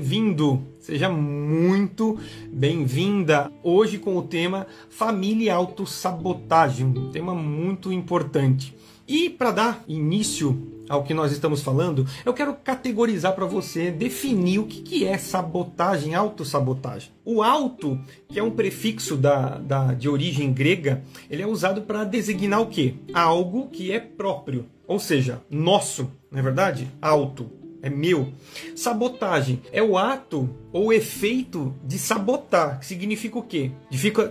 [0.00, 2.18] Bem-vindo, seja muito
[2.50, 3.52] bem-vinda.
[3.62, 8.74] Hoje com o tema família e autossabotagem, um tema muito importante.
[9.06, 14.60] E para dar início ao que nós estamos falando, eu quero categorizar para você, definir
[14.60, 17.12] o que, que é sabotagem, autossabotagem.
[17.22, 22.04] O auto, que é um prefixo da, da, de origem grega, ele é usado para
[22.04, 22.94] designar o quê?
[23.12, 26.88] Algo que é próprio, ou seja, nosso, não é verdade?
[27.02, 28.32] Auto é meu.
[28.74, 33.72] Sabotagem é o ato ou efeito de sabotar, que significa o quê?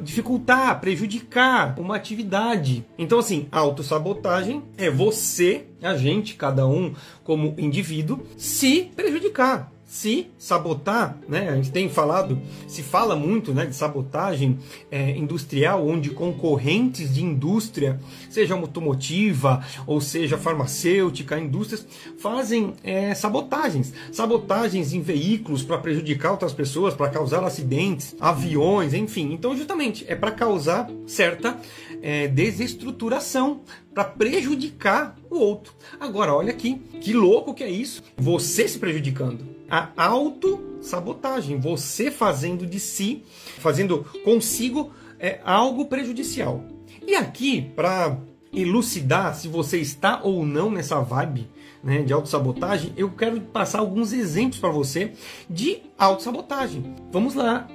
[0.02, 2.86] Dificultar, prejudicar uma atividade.
[2.98, 11.18] Então, assim, autossabotagem é você, a gente, cada um como indivíduo, se prejudicar se sabotar,
[11.28, 11.50] né?
[11.50, 14.60] A gente tem falado, se fala muito, né, de sabotagem
[14.92, 21.88] é, industrial, onde concorrentes de indústria, seja automotiva ou seja farmacêutica, indústrias
[22.20, 29.34] fazem é, sabotagens, sabotagens em veículos para prejudicar outras pessoas, para causar acidentes, aviões, enfim.
[29.34, 31.58] Então, justamente é para causar certa
[32.04, 35.74] é, desestruturação para prejudicar o outro.
[36.00, 38.04] Agora, olha aqui, que louco que é isso?
[38.16, 43.24] Você se prejudicando a autossabotagem, você fazendo de si,
[43.60, 46.64] fazendo consigo é, algo prejudicial.
[47.06, 48.18] E aqui, para
[48.54, 51.48] elucidar se você está ou não nessa vibe
[51.84, 55.14] né, de autossabotagem, eu quero passar alguns exemplos para você
[55.50, 56.96] de autossabotagem.
[57.12, 57.68] Vamos lá.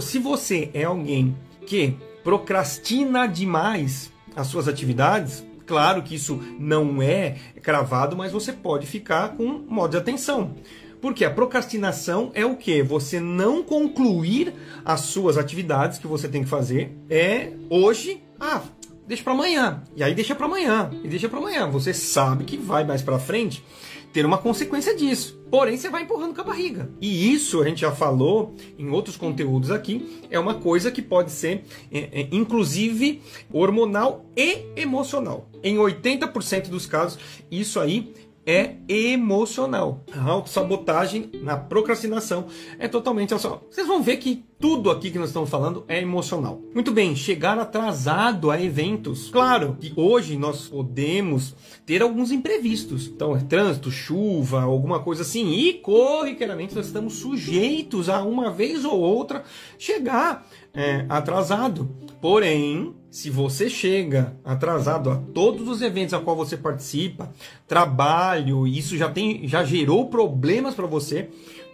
[0.00, 7.36] Se você é alguém que procrastina demais as suas atividades, claro que isso não é
[7.62, 10.54] cravado, mas você pode ficar com modo de atenção.
[11.02, 12.80] Porque a procrastinação é o que?
[12.80, 14.54] Você não concluir
[14.84, 16.96] as suas atividades que você tem que fazer.
[17.10, 18.62] É hoje, ah,
[19.04, 19.82] deixa para amanhã.
[19.96, 20.90] E aí deixa para amanhã.
[21.02, 21.68] E deixa para amanhã.
[21.68, 23.64] Você sabe que vai mais para frente
[24.12, 25.40] ter uma consequência disso.
[25.50, 26.88] Porém, você vai empurrando com a barriga.
[27.00, 30.22] E isso a gente já falou em outros conteúdos aqui.
[30.30, 33.20] É uma coisa que pode ser, é, é, inclusive,
[33.52, 35.48] hormonal e emocional.
[35.64, 37.18] Em 80% dos casos,
[37.50, 38.14] isso aí
[38.46, 40.04] é emocional.
[40.12, 42.46] A autossabotagem na procrastinação
[42.78, 43.66] é totalmente emocional.
[43.70, 46.60] Vocês vão ver que tudo aqui que nós estamos falando é emocional.
[46.72, 49.28] Muito bem, chegar atrasado a eventos.
[49.28, 51.54] Claro que hoje nós podemos
[51.84, 53.08] ter alguns imprevistos.
[53.08, 55.50] Então, é trânsito, chuva, alguma coisa assim.
[55.52, 59.44] E corriqueiramente nós estamos sujeitos a uma vez ou outra
[59.78, 61.90] chegar é, atrasado.
[62.22, 67.32] Porém, se você chega atrasado a todos os eventos a qual você participa,
[67.66, 71.30] trabalho, isso já tem, já gerou problemas para você,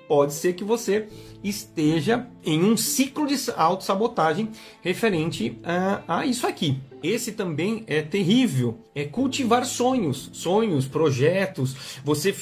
[0.09, 1.07] pode ser que você
[1.45, 4.49] esteja em um ciclo de autossabotagem
[4.81, 6.81] referente a, a isso aqui.
[7.03, 8.79] Esse também é terrível.
[8.95, 12.01] É cultivar sonhos, sonhos, projetos.
[12.03, 12.35] Você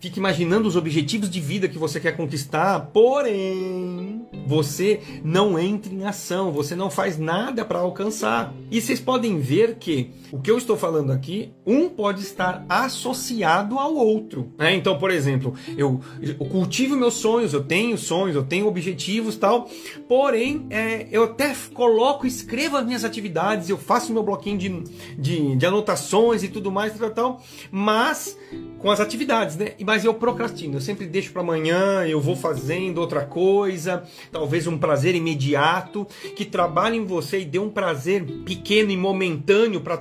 [0.00, 6.04] fica imaginando os objetivos de vida que você quer conquistar, porém você não entra em
[6.04, 8.54] ação, você não faz nada para alcançar.
[8.70, 13.78] E vocês podem ver que o que eu estou falando aqui, um pode estar associado
[13.78, 14.52] ao outro.
[14.58, 14.74] Né?
[14.74, 19.68] Então, por exemplo, eu, eu cultivo meus sonhos, eu tenho sonhos, eu tenho objetivos tal,
[20.08, 24.82] porém é, eu até coloco, escrevo as minhas atividades, eu faço meu bloquinho de,
[25.18, 28.36] de, de anotações e tudo mais, tal, tal, mas
[28.78, 29.72] com as atividades, né?
[29.86, 34.02] Mas eu procrastino, eu sempre deixo para amanhã, eu vou fazendo outra coisa,
[34.32, 36.04] talvez um prazer imediato
[36.34, 39.96] que trabalhe em você e dê um prazer pequeno e momentâneo para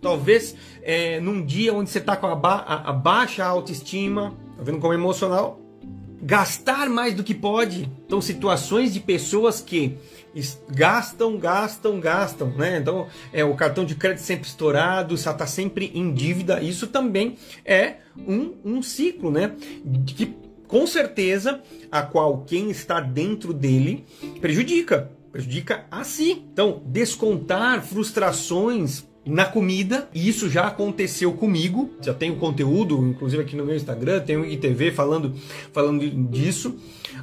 [0.00, 4.62] talvez é, num dia onde você está com a, ba a, a baixa autoestima, tá
[4.62, 5.60] vendo como é emocional?
[6.22, 7.90] Gastar mais do que pode.
[8.06, 9.98] Então, situações de pessoas que
[10.70, 12.78] gastam, gastam, gastam, né?
[12.78, 16.62] Então, é o cartão de crédito sempre estourado, está sempre em dívida.
[16.62, 19.52] Isso também é um, um ciclo, né?
[20.06, 20.34] Que
[20.66, 21.60] com certeza
[21.90, 24.04] a qual quem está dentro dele
[24.40, 26.44] prejudica, prejudica a si.
[26.52, 31.90] Então, descontar frustrações na comida, e isso já aconteceu comigo.
[32.00, 35.34] Já tenho conteúdo, inclusive aqui no meu Instagram, tenho ITV falando,
[35.72, 36.76] falando disso,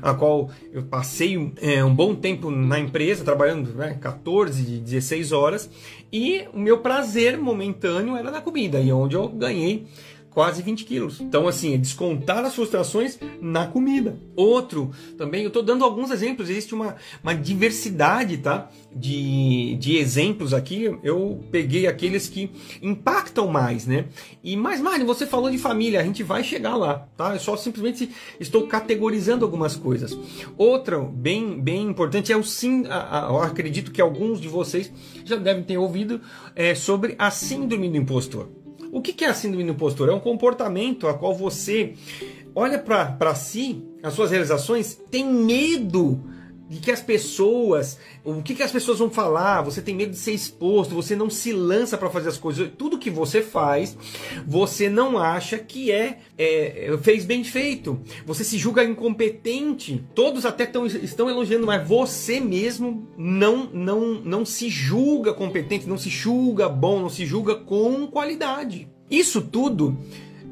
[0.03, 5.69] a qual eu passei é, um bom tempo na empresa, trabalhando né, 14, 16 horas,
[6.11, 9.87] e o meu prazer momentâneo era na comida, e onde eu ganhei
[10.33, 11.21] quase 20 quilos.
[11.21, 14.17] Então, assim, é descontar as frustrações na comida.
[14.35, 18.69] Outro, também, eu estou dando alguns exemplos, existe uma, uma diversidade, tá?
[18.95, 22.51] De, de exemplos aqui, eu peguei aqueles que
[22.81, 24.05] impactam mais, né?
[24.43, 27.33] E mais, Mário, você falou de família, a gente vai chegar lá, tá?
[27.33, 28.09] Eu só simplesmente
[28.39, 30.17] estou categorizando algumas coisas.
[30.57, 34.91] Outra, bem, bem importante, é o sim, a, a, acredito que alguns de vocês
[35.23, 36.21] já devem ter ouvido
[36.55, 38.62] é, sobre a síndrome do impostor.
[38.93, 40.07] O que é a síndrome do impostor?
[40.07, 41.95] É um comportamento a qual você
[42.53, 46.23] olha para si, as suas realizações, tem medo
[46.69, 50.17] de que as pessoas, o que, que as pessoas vão falar, você tem medo de
[50.17, 53.97] ser exposto, você não se lança para fazer as coisas, tudo que você faz,
[54.47, 60.65] você não acha que é, é, fez bem feito, você se julga incompetente, todos até
[60.65, 66.69] tão, estão elogiando, mas você mesmo não, não, não se julga competente, não se julga
[66.69, 68.87] bom, não se julga com qualidade.
[69.11, 69.97] Isso tudo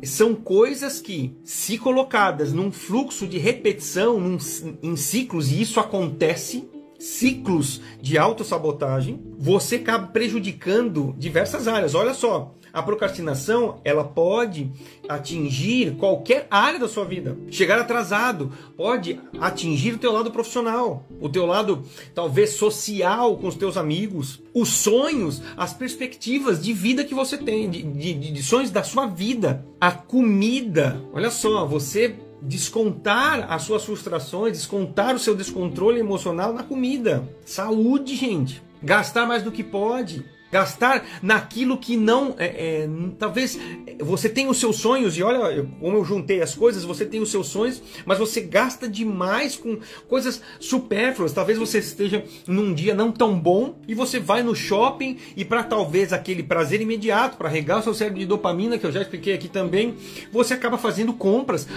[0.04, 4.38] são coisas que, se colocadas num fluxo de repetição, num,
[4.82, 6.68] em ciclos, e isso acontece,
[7.00, 11.96] ciclos de autossabotagem, você acaba prejudicando diversas áreas.
[11.96, 14.72] Olha só, a procrastinação, ela pode
[15.08, 17.38] atingir qualquer área da sua vida.
[17.50, 21.84] Chegar atrasado pode atingir o teu lado profissional, o teu lado
[22.16, 27.70] talvez social com os teus amigos, os sonhos, as perspectivas de vida que você tem,
[27.70, 31.02] de, de, de sonhos da sua vida, a comida.
[31.14, 37.28] Olha só, você descontar as suas frustrações, descontar o seu descontrole emocional na comida.
[37.46, 38.62] Saúde, gente.
[38.82, 42.36] Gastar mais do que pode gastar naquilo que não.
[42.38, 43.58] É, é, talvez
[44.00, 47.32] você tenha os seus sonhos, e olha como eu juntei as coisas, você tem os
[47.32, 51.34] seus sonhos, mas você gasta demais com coisas supérfluas.
[51.34, 55.64] Talvez você esteja num dia não tão bom e você vai no shopping e para
[55.64, 59.34] talvez aquele prazer imediato, para regar o seu cérebro de dopamina, que eu já expliquei
[59.34, 59.96] aqui também,
[60.32, 61.68] você acaba fazendo compras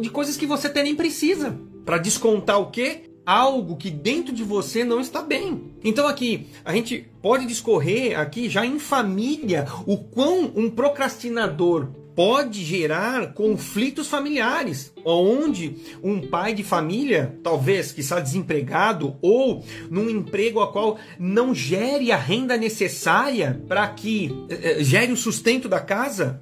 [0.00, 1.58] de coisas que você até nem precisa.
[1.84, 3.04] Para descontar o quê?
[3.26, 5.72] Algo que dentro de você não está bem.
[5.82, 12.64] Então aqui a gente pode discorrer aqui já em família o quão um procrastinador pode
[12.64, 20.60] gerar conflitos familiares, onde um pai de família, talvez que está desempregado ou num emprego
[20.60, 26.40] a qual não gere a renda necessária para que eh, gere o sustento da casa,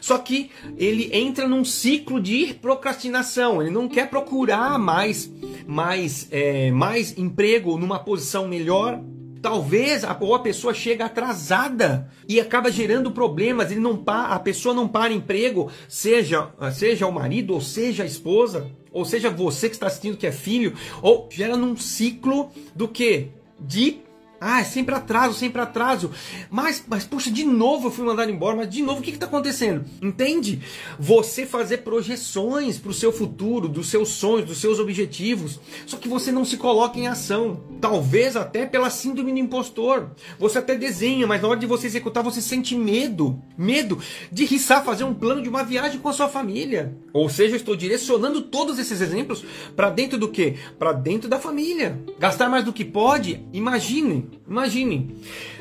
[0.00, 3.60] só que ele entra num ciclo de procrastinação.
[3.60, 5.32] Ele não quer procurar mais,
[5.66, 9.00] mais, é, mais emprego numa posição melhor.
[9.40, 13.70] Talvez a, pessoa chega atrasada e acaba gerando problemas.
[13.70, 18.70] Ele não a pessoa não para emprego, seja, seja o marido ou seja a esposa,
[18.92, 23.30] ou seja você que está assistindo que é filho, ou gera num ciclo do que?
[23.58, 24.00] De
[24.44, 26.10] ah, é sempre atraso, sempre atraso.
[26.50, 29.26] Mas, mas puxa, de novo eu fui mandado embora, mas de novo o que está
[29.26, 29.84] acontecendo?
[30.02, 30.60] Entende?
[30.98, 36.08] Você fazer projeções para o seu futuro, dos seus sonhos, dos seus objetivos, só que
[36.08, 37.62] você não se coloca em ação.
[37.80, 40.10] Talvez até pela síndrome do impostor.
[40.40, 43.40] Você até desenha, mas na hora de você executar você sente medo.
[43.56, 44.00] Medo
[44.30, 46.96] de riscar, fazer um plano de uma viagem com a sua família.
[47.12, 49.44] Ou seja, eu estou direcionando todos esses exemplos
[49.76, 50.56] para dentro do que?
[50.78, 52.00] Para dentro da família.
[52.18, 53.44] Gastar mais do que pode?
[53.52, 55.14] Imagine Imagine,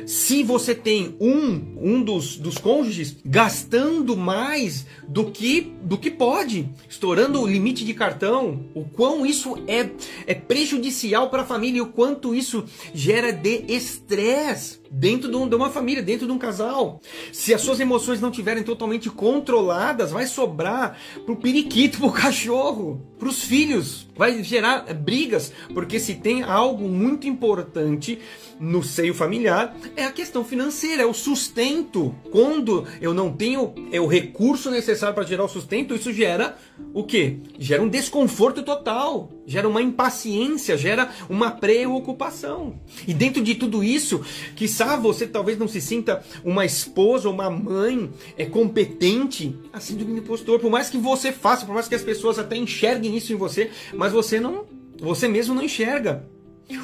[0.06, 6.70] se você tem um, um dos, dos cônjuges gastando mais do que, do que pode,
[6.90, 9.90] estourando o limite de cartão, o quão isso é,
[10.26, 15.70] é prejudicial para a família e o quanto isso gera de estresse dentro de uma
[15.70, 17.00] família, dentro de um casal.
[17.32, 23.42] Se as suas emoções não estiverem totalmente controladas, vai sobrar pro periquito, pro cachorro, pros
[23.44, 24.08] filhos.
[24.18, 28.20] Vai gerar brigas, porque se tem algo muito importante
[28.60, 32.16] no seio familiar é a questão financeira, é o sustento.
[32.32, 36.58] Quando eu não tenho é o recurso necessário para gerar o sustento, isso gera
[36.94, 37.40] o que?
[37.60, 42.80] Gera um desconforto total, gera uma impaciência, gera uma preocupação.
[43.08, 44.22] E dentro de tudo isso,
[44.56, 44.68] que
[45.02, 50.60] você talvez não se sinta uma esposa ou uma mãe é competente, assim do impostor,
[50.60, 53.70] por mais que você faça, por mais que as pessoas até enxerguem isso em você,
[53.94, 54.66] mas você não,
[55.00, 56.26] você mesmo não enxerga.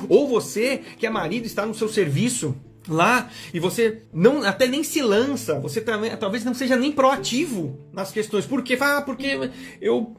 [0.09, 2.55] Ou você, que é marido, está no seu serviço,
[2.87, 7.77] lá e você não até nem se lança, você também, talvez não seja nem proativo
[7.91, 8.45] nas questões.
[8.45, 8.77] Por quê?
[8.79, 9.51] Ah, porque
[9.81, 10.15] eu,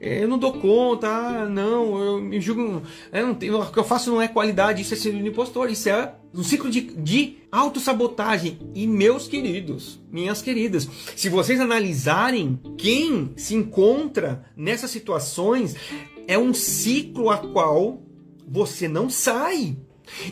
[0.00, 3.84] eu não dou conta, ah, não, eu me julgo, eu não tenho, o que eu
[3.84, 7.38] faço não é qualidade, isso é ser um impostor, isso é um ciclo de, de
[7.50, 8.58] autossabotagem.
[8.74, 15.74] E meus queridos, minhas queridas, se vocês analisarem quem se encontra nessas situações,
[16.26, 18.02] é um ciclo a qual
[18.46, 19.76] você não sai.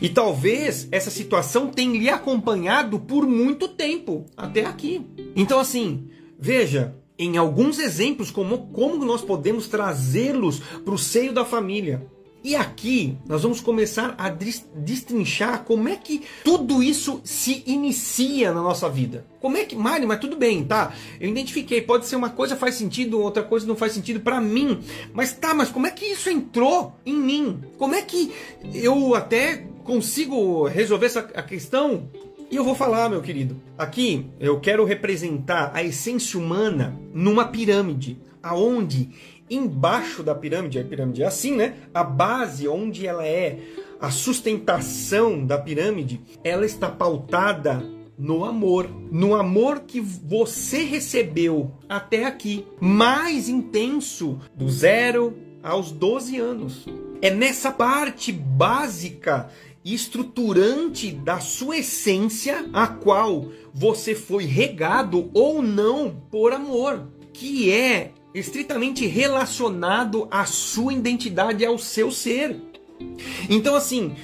[0.01, 5.01] E talvez essa situação tenha lhe acompanhado por muito tempo, até aqui.
[5.35, 6.07] Então, assim,
[6.37, 12.07] veja, em alguns exemplos, como, como nós podemos trazê-los para o seio da família.
[12.41, 18.61] E aqui nós vamos começar a destrinchar como é que tudo isso se inicia na
[18.61, 19.25] nossa vida.
[19.41, 20.93] Como é que, Mário, mas tudo bem, tá?
[21.19, 24.79] Eu identifiquei, pode ser uma coisa faz sentido, outra coisa não faz sentido para mim.
[25.13, 27.59] Mas tá, mas como é que isso entrou em mim?
[27.77, 28.31] Como é que
[28.73, 32.09] eu até consigo resolver essa questão?
[32.49, 33.61] E eu vou falar, meu querido.
[33.77, 39.09] Aqui eu quero representar a essência humana numa pirâmide, aonde
[39.49, 41.75] embaixo da pirâmide, a pirâmide é assim, né?
[41.93, 43.59] A base onde ela é
[43.99, 47.83] a sustentação da pirâmide, ela está pautada
[48.17, 56.37] no amor, no amor que você recebeu até aqui, mais intenso do zero aos 12
[56.37, 56.85] anos.
[57.21, 59.49] É nessa parte básica
[59.83, 67.71] e estruturante da sua essência a qual você foi regado ou não por amor, que
[67.71, 72.55] é estritamente relacionado à sua identidade, ao seu ser.
[73.49, 74.15] Então, assim,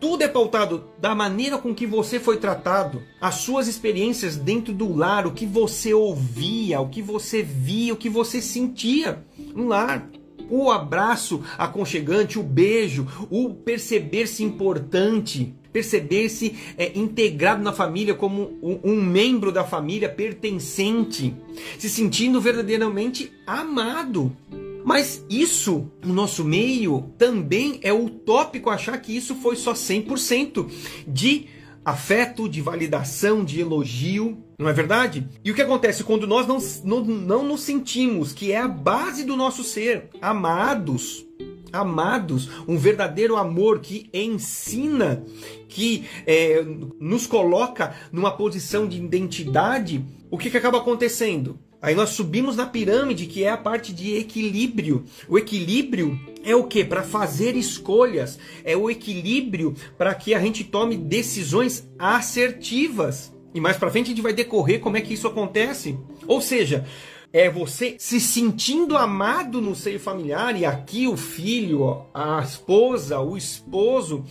[0.00, 4.94] tudo é pautado da maneira com que você foi tratado, as suas experiências dentro do
[4.94, 9.24] lar, o que você ouvia, o que você via, o que você sentia
[9.54, 10.08] no lar.
[10.50, 18.80] O abraço aconchegante, o beijo, o perceber-se importante, perceber-se é, integrado na família como um,
[18.82, 21.32] um, membro da família pertencente,
[21.78, 24.36] se sentindo verdadeiramente amado.
[24.84, 30.68] Mas isso, no nosso meio, também é utópico achar que isso foi só 100%
[31.06, 31.46] de
[31.84, 35.28] afeto, de validação, de elogio, não é verdade?
[35.44, 39.22] E o que acontece quando nós não, não, não nos sentimos, que é a base
[39.22, 41.24] do nosso ser, amados,
[41.72, 45.24] amados, um verdadeiro amor que ensina,
[45.68, 46.64] que é,
[47.00, 51.58] nos coloca numa posição de identidade, o que, que acaba acontecendo?
[51.80, 55.04] Aí nós subimos na pirâmide, que é a parte de equilíbrio.
[55.28, 56.84] O equilíbrio é o que?
[56.84, 58.38] Para fazer escolhas.
[58.64, 63.32] É o equilíbrio para que a gente tome decisões assertivas.
[63.54, 65.96] E mais para frente a gente vai decorrer como é que isso acontece.
[66.26, 66.84] Ou seja,
[67.32, 73.36] é você se sentindo amado no seio familiar e aqui o filho, a esposa, o
[73.36, 74.24] esposo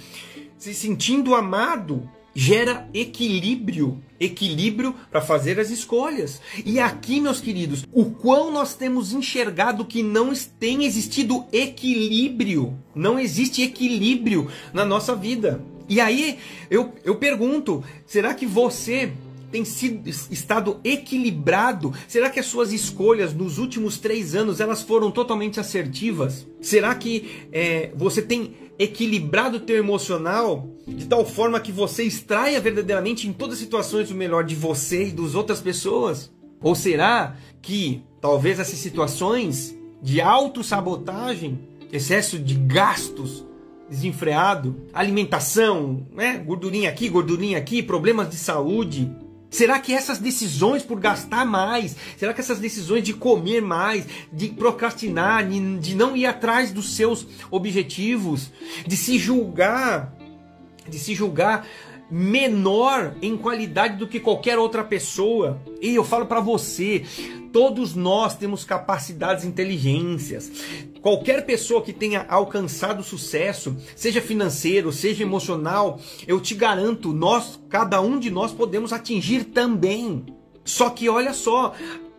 [0.57, 6.39] se sentindo amado gera equilíbrio, equilíbrio para fazer as escolhas.
[6.63, 13.19] E aqui, meus queridos, o quão nós temos enxergado que não tem existido equilíbrio, não
[13.19, 15.63] existe equilíbrio na nossa vida.
[15.89, 16.37] E aí
[16.69, 19.11] eu, eu pergunto: será que você
[19.51, 21.93] tem sido estado equilibrado?
[22.07, 26.45] Será que as suas escolhas nos últimos três anos elas foram totalmente assertivas?
[26.61, 32.59] Será que é, você tem equilibrado o teu emocional de tal forma que você extraia
[32.59, 36.31] verdadeiramente em todas as situações o melhor de você e das outras pessoas?
[36.61, 41.59] Ou será que talvez essas situações de autossabotagem,
[41.91, 43.45] excesso de gastos
[43.89, 46.37] desenfreado, alimentação, né?
[46.45, 49.09] gordurinha aqui, gordurinha aqui, problemas de saúde,
[49.57, 54.49] Será que essas decisões por gastar mais, será que essas decisões de comer mais, de
[54.49, 58.51] procrastinar, de não ir atrás dos seus objetivos,
[58.85, 60.13] de se julgar,
[60.87, 61.65] de se julgar
[62.09, 65.61] menor em qualidade do que qualquer outra pessoa.
[65.81, 67.03] E eu falo para você,
[67.51, 70.51] todos nós temos capacidades e inteligências.
[71.01, 78.01] Qualquer pessoa que tenha alcançado sucesso, seja financeiro, seja emocional, eu te garanto, nós, cada
[78.01, 80.25] um de nós podemos atingir também.
[80.63, 81.73] Só que olha só,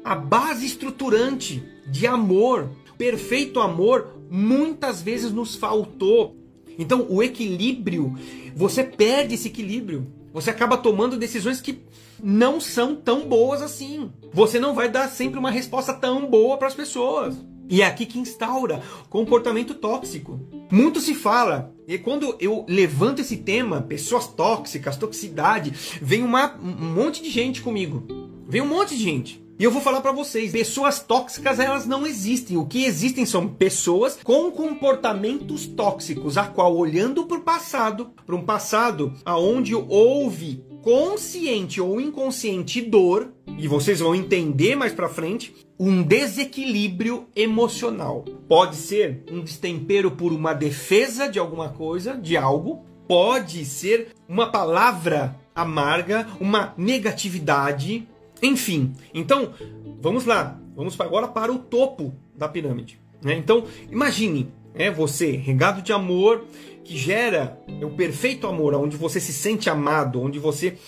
[0.05, 6.37] a base estruturante de amor, perfeito amor, muitas vezes nos faltou.
[6.79, 8.15] Então, o equilíbrio,
[8.59, 10.13] você perde esse equilíbrio.
[10.35, 11.79] Você acaba tomando decisões que
[12.21, 14.11] não são tão boas assim.
[14.33, 17.37] Você não vai dar sempre uma resposta tão boa para as pessoas.
[17.69, 20.41] E é aqui que instaura comportamento tóxico.
[20.73, 25.73] Muito se fala, e quando eu levanto esse tema, pessoas tóxicas, toxicidade,
[26.03, 28.09] vem uma, um monte de gente comigo.
[28.49, 29.48] Vem um monte de gente.
[29.59, 32.57] E eu vou falar para vocês, pessoas tóxicas elas não existem.
[32.57, 38.37] O que existem são pessoas com comportamentos tóxicos, a qual olhando para o passado, para
[38.37, 45.53] um passado aonde houve consciente ou inconsciente dor, e vocês vão entender mais para frente,
[45.77, 48.25] um desequilíbrio emocional.
[48.49, 54.53] Pode ser um destempero por uma defesa de alguma coisa, de algo, pode ser uma
[54.53, 58.07] palavra amarga, uma negatividade,
[58.43, 59.53] enfim, então
[60.01, 63.01] vamos lá, vamos agora para o topo da pirâmide.
[63.23, 63.35] Né?
[63.37, 66.45] Então imagine, é você regado de amor
[66.89, 70.79] que gera o perfeito amor, onde você se sente amado, onde você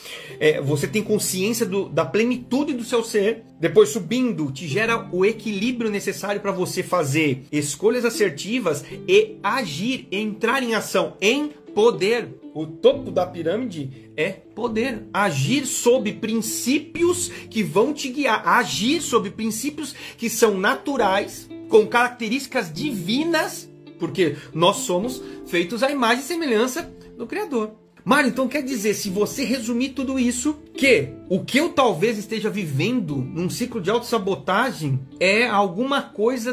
[0.41, 3.45] é, você tem consciência do, da plenitude do seu ser.
[3.61, 10.63] Depois subindo, te gera o equilíbrio necessário para você fazer escolhas assertivas e agir, entrar
[10.63, 12.41] em ação, em poder.
[12.55, 15.07] O topo da pirâmide é poder.
[15.13, 18.47] Agir sob princípios que vão te guiar.
[18.47, 26.25] Agir sob princípios que são naturais, com características divinas, porque nós somos feitos à imagem
[26.25, 27.73] e semelhança do Criador.
[28.05, 32.49] Mário, então quer dizer, se você resumir tudo isso, que o que eu talvez esteja
[32.49, 36.53] vivendo num ciclo de autossabotagem é alguma coisa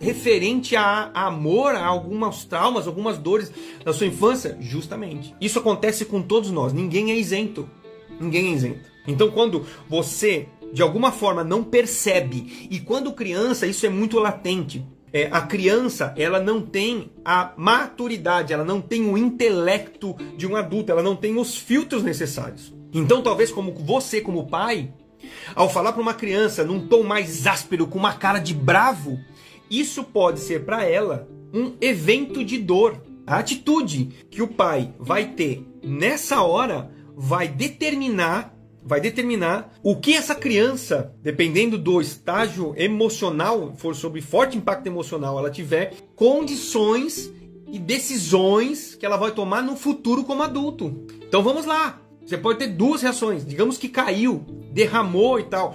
[0.00, 3.52] referente a, amor, a alguns traumas, algumas dores
[3.84, 4.56] da sua infância?
[4.60, 5.34] Justamente.
[5.40, 6.72] Isso acontece com todos nós.
[6.72, 7.68] Ninguém é isento.
[8.18, 8.90] Ninguém é isento.
[9.06, 14.84] Então, quando você de alguma forma não percebe e quando criança isso é muito latente.
[15.12, 20.54] É, a criança ela não tem a maturidade, ela não tem o intelecto de um
[20.54, 22.72] adulto, ela não tem os filtros necessários.
[22.92, 24.92] Então, talvez como você, como pai,
[25.54, 29.18] ao falar para uma criança num tom mais áspero, com uma cara de bravo,
[29.70, 33.02] isso pode ser para ela um evento de dor.
[33.26, 40.14] A atitude que o pai vai ter nessa hora vai determinar vai determinar o que
[40.14, 47.30] essa criança, dependendo do estágio emocional, for sobre forte impacto emocional, ela tiver condições
[47.70, 51.06] e decisões que ela vai tomar no futuro como adulto.
[51.22, 52.00] Então vamos lá.
[52.24, 53.44] Você pode ter duas reações.
[53.44, 55.74] Digamos que caiu, derramou e tal.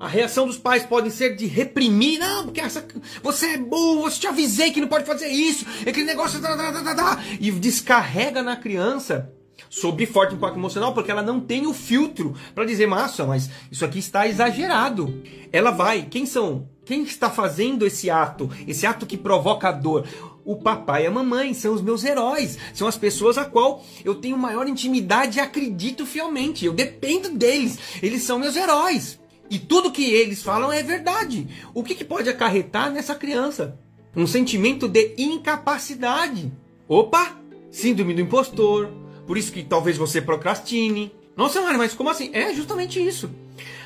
[0.00, 2.82] A reação dos pais pode ser de reprimir, não, porque essa,
[3.22, 6.94] você é burro, você te avisei que não pode fazer isso, aquele negócio, tá, tá,
[6.94, 9.30] tá, e descarrega na criança
[9.68, 13.84] sobre forte impacto emocional, porque ela não tem o filtro para dizer, massa, mas isso
[13.84, 15.22] aqui está exagerado.
[15.52, 16.66] Ela vai, quem são?
[16.86, 18.50] Quem está fazendo esse ato?
[18.66, 20.08] Esse ato que provoca dor?
[20.46, 24.14] O papai e a mamãe são os meus heróis, são as pessoas a qual eu
[24.14, 26.64] tenho maior intimidade e acredito fielmente.
[26.64, 29.20] Eu dependo deles, eles são meus heróis.
[29.50, 31.48] E tudo que eles falam é verdade.
[31.74, 33.76] O que, que pode acarretar nessa criança?
[34.14, 36.52] Um sentimento de incapacidade.
[36.88, 37.36] Opa!
[37.70, 38.88] Síndrome do impostor.
[39.26, 41.12] Por isso que talvez você procrastine.
[41.36, 42.30] Nossa, mas como assim?
[42.32, 43.30] É justamente isso.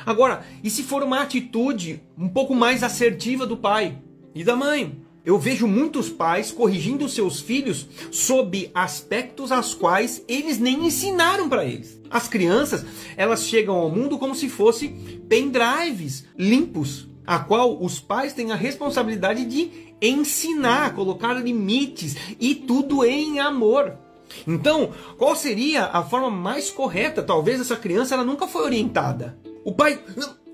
[0.05, 3.98] Agora, e se for uma atitude um pouco mais assertiva do pai
[4.35, 5.04] e da mãe?
[5.25, 11.65] Eu vejo muitos pais corrigindo seus filhos sob aspectos aos quais eles nem ensinaram para
[11.65, 11.99] eles.
[12.11, 12.85] As crianças,
[13.17, 18.57] elas chegam ao mundo como se fossem pendrives limpos, a qual os pais têm a
[18.57, 23.97] responsabilidade de ensinar, colocar limites e tudo em amor.
[24.47, 27.23] Então, qual seria a forma mais correta?
[27.23, 29.39] Talvez essa criança ela nunca foi orientada.
[29.65, 29.99] O pai,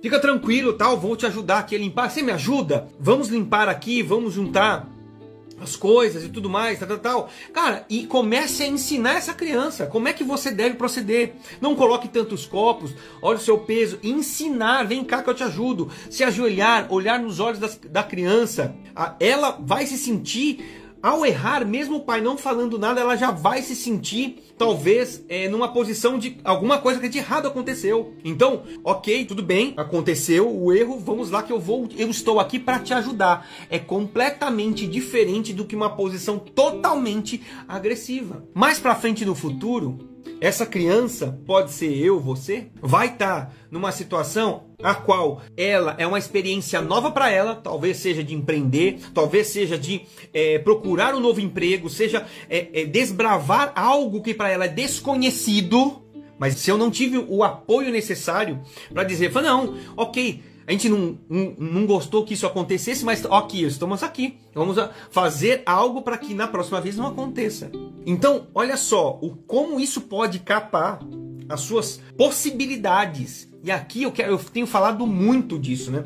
[0.02, 2.10] Fica tranquilo, tal, vou te ajudar aqui a limpar.
[2.10, 2.88] Você me ajuda?
[2.98, 4.88] Vamos limpar aqui, vamos juntar
[5.60, 7.30] as coisas e tudo mais, tal, tal, tal.
[7.52, 11.34] Cara, e comece a ensinar essa criança como é que você deve proceder.
[11.60, 15.90] Não coloque tantos copos, olha o seu peso, ensinar, vem cá que eu te ajudo.
[16.08, 18.74] Se ajoelhar, olhar nos olhos das, da criança,
[19.18, 23.62] ela vai se sentir ao errar, mesmo o pai não falando nada, ela já vai
[23.62, 28.14] se sentir, talvez, é, numa posição de alguma coisa que de errado aconteceu.
[28.24, 32.58] Então, ok, tudo bem, aconteceu o erro, vamos lá que eu vou, eu estou aqui
[32.58, 33.48] para te ajudar.
[33.70, 38.44] É completamente diferente do que uma posição totalmente agressiva.
[38.52, 40.09] Mais para frente no futuro,
[40.40, 46.06] essa criança pode ser eu, você, vai estar tá numa situação a qual ela é
[46.06, 50.02] uma experiência nova para ela, talvez seja de empreender, talvez seja de
[50.32, 56.02] é, procurar um novo emprego, seja é, é, desbravar algo que para ela é desconhecido.
[56.38, 58.60] Mas se eu não tive o apoio necessário
[58.94, 63.64] para dizer, não, ok, a gente não, não, não, gostou que isso acontecesse, mas aqui,
[63.64, 64.38] estamos aqui.
[64.54, 64.76] Vamos
[65.10, 67.70] fazer algo para que na próxima vez não aconteça.
[68.06, 71.00] Então, olha só o como isso pode capar
[71.48, 73.48] as suas possibilidades.
[73.62, 76.04] E aqui eu, quero, eu tenho falado muito disso, né?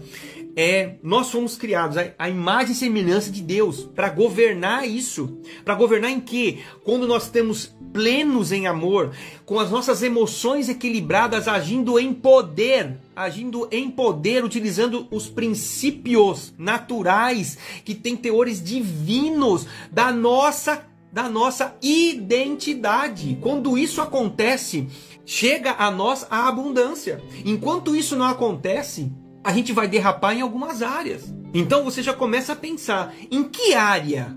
[0.56, 5.38] É nós fomos criados a imagem e semelhança de Deus para governar isso.
[5.64, 6.58] Para governar em quê?
[6.84, 9.12] Quando nós temos plenos em amor,
[9.44, 17.56] com as nossas emoções equilibradas, agindo em poder, agindo em poder, utilizando os princípios naturais
[17.84, 23.38] que têm teores divinos da nossa da nossa identidade.
[23.40, 24.88] Quando isso acontece,
[25.24, 27.22] chega a nós a abundância.
[27.44, 29.12] Enquanto isso não acontece,
[29.44, 31.32] a gente vai derrapar em algumas áreas.
[31.52, 34.36] Então você já começa a pensar em que área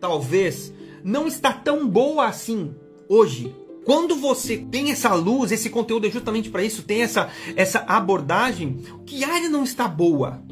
[0.00, 0.72] talvez
[1.04, 2.74] não está tão boa assim
[3.08, 3.54] hoje.
[3.84, 8.78] Quando você tem essa luz, esse conteúdo é justamente para isso, tem essa, essa abordagem,
[9.04, 10.42] que área não está boa?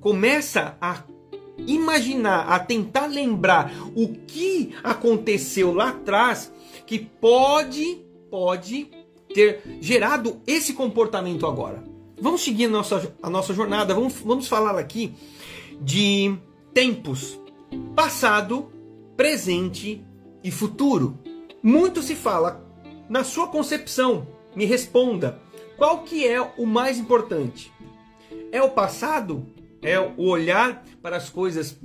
[0.00, 1.02] Começa a
[1.66, 6.52] imaginar, a tentar lembrar o que aconteceu lá atrás
[6.86, 8.00] que pode,
[8.30, 8.90] pode
[9.32, 11.93] ter gerado esse comportamento agora.
[12.24, 15.14] Vamos seguir a nossa, a nossa jornada, vamos, vamos falar aqui
[15.78, 16.34] de
[16.72, 17.38] tempos
[17.94, 18.72] passado,
[19.14, 20.02] presente
[20.42, 21.18] e futuro.
[21.62, 22.66] Muito se fala
[23.10, 24.26] na sua concepção.
[24.56, 25.38] Me responda,
[25.76, 27.70] qual que é o mais importante?
[28.50, 29.44] É o passado
[29.82, 31.78] é o olhar para as coisas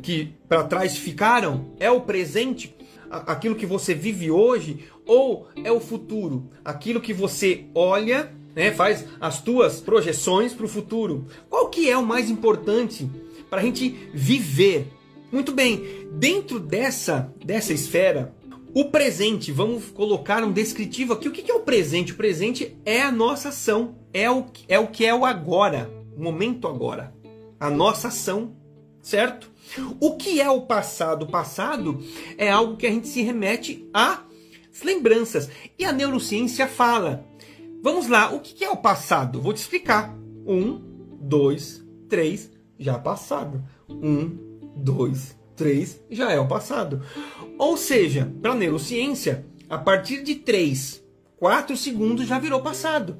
[0.00, 1.66] que para trás ficaram?
[1.78, 2.74] É o presente,
[3.10, 4.88] aquilo que você vive hoje?
[5.04, 10.68] Ou é o futuro, aquilo que você olha, né, faz as tuas projeções para o
[10.68, 11.26] futuro?
[11.48, 13.08] Qual que é o mais importante
[13.48, 14.88] para a gente viver?
[15.30, 18.34] Muito bem, dentro dessa, dessa esfera,
[18.74, 21.28] o presente, vamos colocar um descritivo aqui.
[21.28, 22.12] O que é o presente?
[22.12, 26.22] O presente é a nossa ação, é o, é o que é o agora, o
[26.22, 27.12] momento agora
[27.62, 28.56] a nossa ação,
[29.00, 29.48] certo?
[30.00, 31.22] O que é o passado?
[31.22, 32.02] O passado
[32.36, 35.48] é algo que a gente se remete às lembranças.
[35.78, 37.24] E a neurociência fala.
[37.82, 39.40] Vamos lá, o que é o passado?
[39.40, 40.16] Vou te explicar.
[40.46, 40.80] Um,
[41.20, 43.60] dois, três, já passado.
[43.88, 44.38] Um,
[44.76, 47.02] dois, três, já é o passado.
[47.58, 51.02] Ou seja, para a neurociência, a partir de três,
[51.36, 53.18] quatro segundos já virou passado.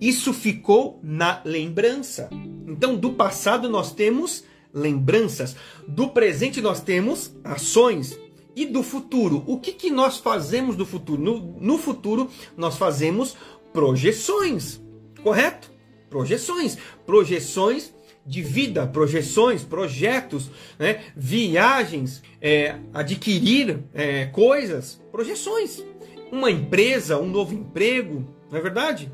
[0.00, 2.30] Isso ficou na lembrança.
[2.68, 5.56] Então, do passado nós temos lembranças,
[5.88, 8.16] do presente nós temos ações
[8.56, 9.42] e do futuro.
[9.46, 11.20] O que, que nós fazemos do futuro?
[11.20, 13.36] No, no futuro, nós fazemos
[13.74, 14.80] projeções,
[15.20, 15.68] correto?
[16.08, 16.78] Projeções.
[17.04, 17.92] Projeções
[18.24, 21.02] de vida, projeções, projetos, né?
[21.14, 25.84] viagens, é, adquirir é, coisas, projeções.
[26.30, 29.12] Uma empresa, um novo emprego, não é verdade?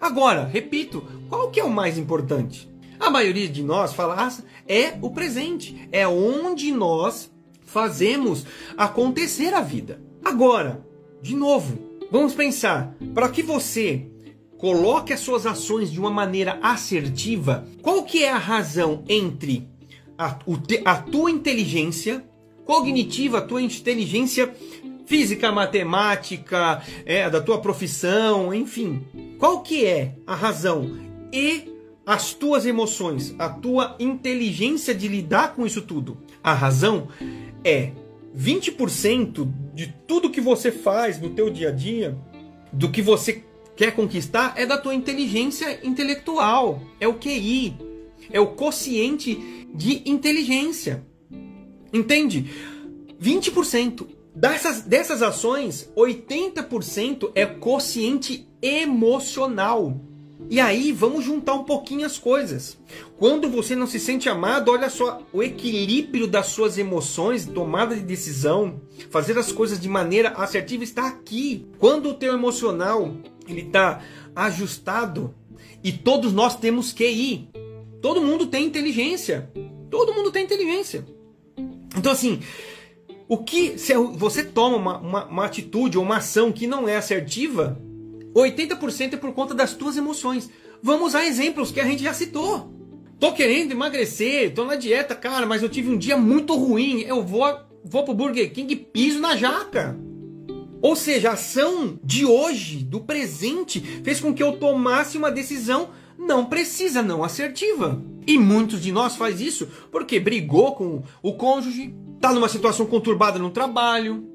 [0.00, 2.68] Agora, repito, qual que é o mais importante?
[2.98, 8.44] A maioria de nós fala ah, é o presente, é onde nós fazemos
[8.76, 10.02] acontecer a vida.
[10.22, 10.84] Agora,
[11.22, 14.06] de novo, vamos pensar, para que você
[14.58, 19.68] coloque as suas ações de uma maneira assertiva, qual que é a razão entre
[20.18, 20.38] a,
[20.84, 22.24] a tua inteligência
[22.66, 24.54] cognitiva, a tua inteligência
[25.06, 29.02] física, matemática, é, da tua profissão, enfim.
[29.38, 30.98] Qual que é a razão
[31.32, 31.70] e
[32.06, 36.18] as tuas emoções, a tua inteligência de lidar com isso tudo.
[36.42, 37.08] A razão
[37.64, 37.92] é
[38.36, 42.16] 20% de tudo que você faz no teu dia a dia,
[42.72, 43.44] do que você
[43.76, 47.76] quer conquistar, é da tua inteligência intelectual, é o QI,
[48.30, 51.04] é o quociente de inteligência.
[51.92, 52.50] Entende?
[53.20, 60.00] 20% dessas, dessas ações, 80% é quociente emocional.
[60.48, 62.78] E aí vamos juntar um pouquinho as coisas.
[63.16, 68.02] Quando você não se sente amado, olha só o equilíbrio das suas emoções, tomada de
[68.02, 71.66] decisão, fazer as coisas de maneira assertiva está aqui.
[71.78, 73.14] Quando o teu emocional
[73.48, 74.02] ele está
[74.34, 75.34] ajustado
[75.84, 77.48] e todos nós temos QI,
[78.00, 79.50] todo mundo tem inteligência,
[79.90, 81.06] todo mundo tem inteligência.
[81.96, 82.40] Então assim,
[83.28, 86.96] o que se você toma uma, uma, uma atitude ou uma ação que não é
[86.96, 87.80] assertiva,
[88.34, 90.50] 80% é por conta das tuas emoções.
[90.82, 92.72] Vamos usar exemplos que a gente já citou.
[93.18, 97.00] Tô querendo emagrecer, tô na dieta, cara, mas eu tive um dia muito ruim.
[97.00, 97.44] Eu vou,
[97.84, 99.98] vou pro Burger King e piso na jaca.
[100.80, 105.90] Ou seja, a ação de hoje, do presente, fez com que eu tomasse uma decisão
[106.20, 108.00] não precisa, não assertiva.
[108.26, 113.38] E muitos de nós faz isso porque brigou com o cônjuge, tá numa situação conturbada
[113.38, 114.29] no trabalho,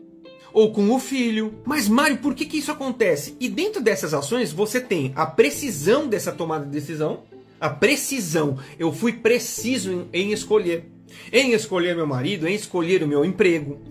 [0.56, 1.54] ou com o filho.
[1.66, 3.36] Mas, Mário, por que, que isso acontece?
[3.42, 7.24] E dentro dessas ações você tem a precisão dessa tomada de decisão,
[7.60, 8.58] a precisão.
[8.80, 10.90] Eu fui preciso em, em escolher.
[11.32, 13.82] Em escolher meu marido, em escolher o meu emprego.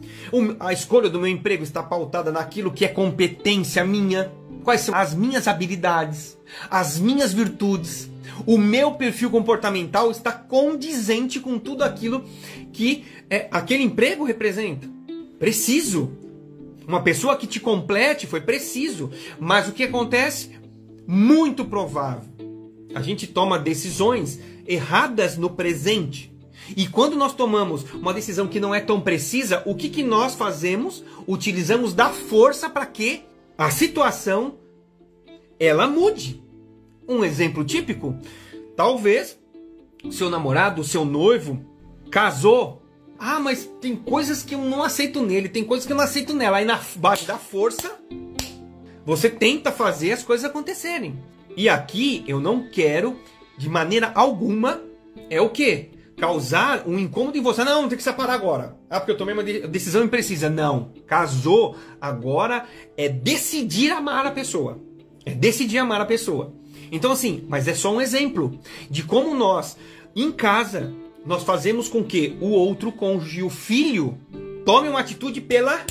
[0.58, 4.32] A escolha do meu emprego está pautada naquilo que é competência minha.
[4.62, 6.38] Quais são as minhas habilidades,
[6.70, 8.08] as minhas virtudes,
[8.46, 12.24] O meu perfil comportamental está condizente com tudo aquilo
[12.72, 14.88] que é, aquele emprego representa.
[15.38, 16.23] Preciso.
[16.86, 19.10] Uma pessoa que te complete foi preciso.
[19.38, 20.50] Mas o que acontece?
[21.06, 22.28] Muito provável.
[22.94, 26.32] A gente toma decisões erradas no presente.
[26.76, 30.34] E quando nós tomamos uma decisão que não é tão precisa, o que, que nós
[30.34, 31.04] fazemos?
[31.26, 33.22] Utilizamos da força para que
[33.58, 34.54] a situação
[35.58, 36.42] ela mude.
[37.06, 38.16] Um exemplo típico,
[38.74, 39.38] talvez
[40.10, 41.64] seu namorado, seu noivo
[42.10, 42.82] casou.
[43.18, 46.34] Ah, mas tem coisas que eu não aceito nele, tem coisas que eu não aceito
[46.34, 46.58] nela.
[46.58, 47.98] Aí na base da força,
[49.04, 51.18] você tenta fazer as coisas acontecerem.
[51.56, 53.18] E aqui eu não quero
[53.56, 54.80] de maneira alguma
[55.30, 55.90] é o que?
[56.16, 57.64] Causar um incômodo em você.
[57.64, 58.76] Não, tem que separar agora.
[58.88, 60.48] Ah, porque eu tomei uma decisão imprecisa.
[60.48, 60.92] Não.
[61.06, 64.78] Casou, agora é decidir amar a pessoa.
[65.24, 66.54] É decidir amar a pessoa.
[66.92, 69.76] Então, assim, mas é só um exemplo de como nós,
[70.14, 70.94] em casa,
[71.24, 74.18] nós fazemos com que o outro cônjuge, o filho,
[74.64, 75.84] tome uma atitude pela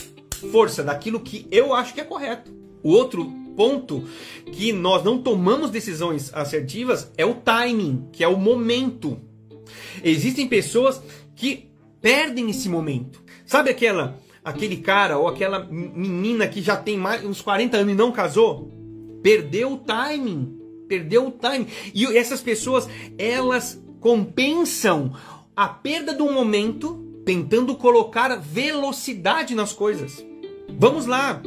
[0.52, 2.52] força daquilo que eu acho que é correto.
[2.84, 4.04] O outro ponto
[4.52, 9.19] que nós não tomamos decisões assertivas é o timing, que é o momento.
[10.04, 11.02] Existem pessoas
[11.36, 11.69] que
[12.02, 13.24] perdem esse momento.
[13.46, 17.96] Sabe aquela aquele cara ou aquela menina que já tem mais uns 40 anos e
[17.96, 18.69] não casou?
[19.22, 21.67] Perdeu o timing, perdeu o timing.
[21.93, 25.16] E essas pessoas, elas compensam
[25.56, 30.22] a perda do momento tentando colocar velocidade nas coisas.
[30.78, 31.42] Vamos lá,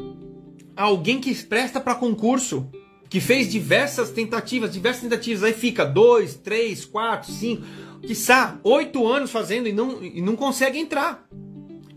[0.74, 2.66] alguém que presta para concurso,
[3.10, 7.62] que fez diversas tentativas, diversas tentativas, aí fica dois, três, quatro, cinco,
[8.00, 11.28] quiçá oito anos fazendo e não, e não consegue entrar.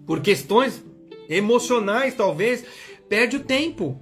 [0.05, 0.83] Por questões
[1.29, 2.65] emocionais, talvez,
[3.07, 3.97] perde o tempo.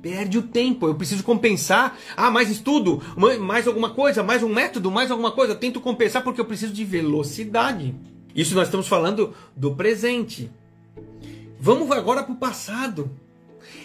[0.00, 0.86] Perde o tempo.
[0.86, 1.98] Eu preciso compensar.
[2.16, 3.02] Ah, mais estudo,
[3.40, 5.52] mais alguma coisa, mais um método, mais alguma coisa.
[5.52, 7.94] Eu tento compensar porque eu preciso de velocidade.
[8.34, 10.50] Isso nós estamos falando do presente.
[11.60, 13.10] Vamos agora para o passado.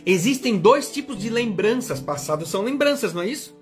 [0.05, 1.99] Existem dois tipos de lembranças.
[1.99, 3.55] Passados são lembranças, não é isso?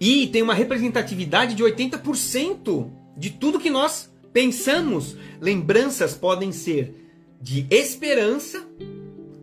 [0.00, 5.16] E tem uma representatividade de 80% de tudo que nós pensamos.
[5.40, 6.94] Lembranças podem ser
[7.40, 8.66] de esperança,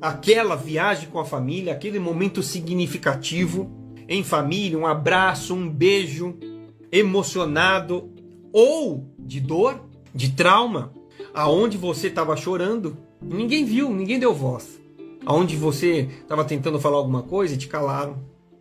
[0.03, 3.71] aquela viagem com a família, aquele momento significativo
[4.07, 6.37] em família, um abraço, um beijo
[6.91, 8.11] emocionado,
[8.51, 9.81] ou de dor,
[10.13, 10.93] de trauma,
[11.33, 14.83] aonde você estava chorando, ninguém viu, ninguém deu voz
[15.25, 18.17] onde você estava tentando falar alguma coisa e te calaram.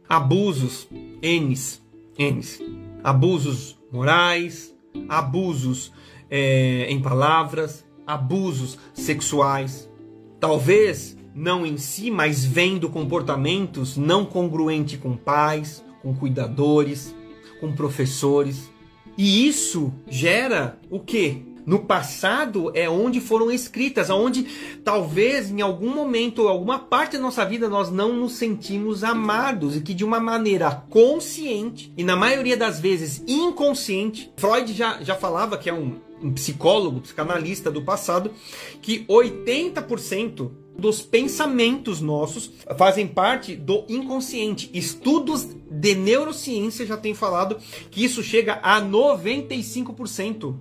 [0.09, 0.89] Abusos,
[1.23, 1.83] N's,
[2.19, 2.61] N's.
[3.03, 4.75] Abusos morais,
[5.09, 5.93] abusos
[6.31, 9.91] é, em palavras, abusos sexuais.
[10.39, 17.15] Talvez não em si, mas vendo comportamentos não congruentes com pais, com cuidadores,
[17.61, 18.71] com professores.
[19.17, 21.43] E isso gera o quê?
[21.65, 24.45] No passado é onde foram escritas, onde
[24.83, 29.81] talvez em algum momento, alguma parte da nossa vida nós não nos sentimos amados e
[29.81, 35.57] que de uma maneira consciente e na maioria das vezes inconsciente, Freud já, já falava
[35.57, 38.33] que é um, um psicólogo, psicanalista do passado,
[38.81, 44.71] que 80% dos pensamentos nossos fazem parte do inconsciente.
[44.73, 47.57] Estudos de neurociência já têm falado
[47.91, 50.55] que isso chega a 95%.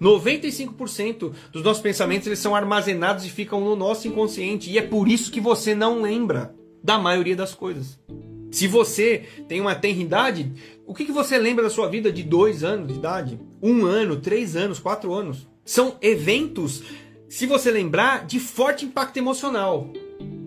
[0.00, 4.70] 95% dos nossos pensamentos eles são armazenados e ficam no nosso inconsciente.
[4.70, 7.98] E é por isso que você não lembra da maioria das coisas.
[8.50, 10.52] Se você tem uma tenridade,
[10.86, 13.40] o que, que você lembra da sua vida de dois anos de idade?
[13.62, 15.48] Um ano, três anos, quatro anos?
[15.64, 16.82] São eventos,
[17.32, 19.88] se você lembrar, de forte impacto emocional.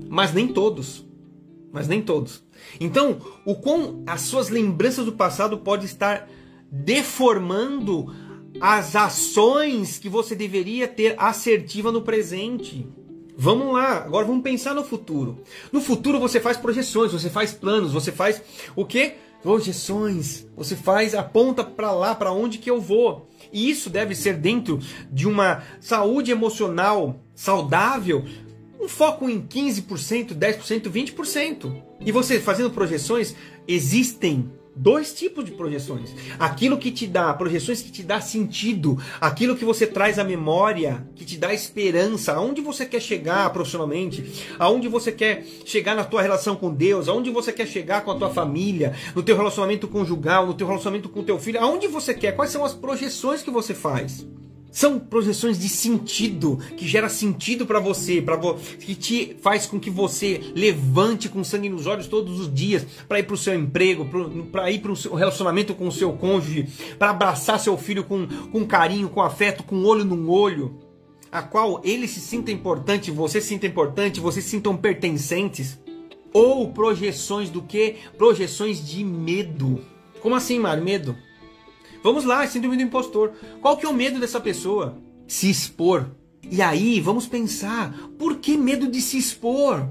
[0.08, 1.04] Mas nem todos.
[1.74, 2.44] Mas nem todos.
[2.80, 6.30] Então, o quão as suas lembranças do passado podem estar
[6.72, 8.14] deformando
[8.62, 12.88] as ações que você deveria ter assertiva no presente.
[13.36, 15.42] Vamos lá, agora vamos pensar no futuro.
[15.72, 18.44] No futuro você faz projeções, você faz planos, você faz
[18.76, 19.16] o quê?
[19.42, 20.46] Projeções.
[20.56, 23.28] Você faz aponta para lá, para onde que eu vou.
[23.56, 28.26] E isso deve ser dentro de uma saúde emocional saudável,
[28.78, 31.84] um foco em 15%, 10%, 20%.
[32.02, 33.34] E você fazendo projeções,
[33.66, 36.14] existem dois tipos de projeções.
[36.38, 41.08] Aquilo que te dá, projeções que te dá sentido, aquilo que você traz à memória,
[41.16, 46.22] que te dá esperança, aonde você quer chegar profissionalmente, aonde você quer chegar na tua
[46.22, 50.46] relação com Deus, aonde você quer chegar com a tua família, no teu relacionamento conjugal,
[50.46, 53.52] no teu relacionamento com o teu filho, aonde você quer, quais são as projeções que
[53.52, 54.26] você faz?
[54.76, 59.80] São projeções de sentido, que gera sentido para você, para vo que te faz com
[59.80, 63.56] que você levante com sangue nos olhos todos os dias para ir para o seu
[63.56, 64.06] emprego,
[64.52, 66.68] para ir para o seu relacionamento com o seu cônjuge,
[67.00, 70.78] para abraçar seu filho com, com carinho, com afeto, com olho no olho,
[71.32, 75.80] a qual ele se sinta importante, você se sinta importante, vocês se sintam pertencentes.
[76.34, 77.96] Ou projeções do que?
[78.18, 79.80] Projeções de medo.
[80.22, 80.84] Como assim, Mário?
[80.84, 81.16] Medo?
[82.06, 83.32] Vamos lá, síndrome do impostor.
[83.60, 84.96] Qual que é o medo dessa pessoa?
[85.28, 86.06] Se expor.
[86.52, 89.90] E aí, vamos pensar, por que medo de se expor?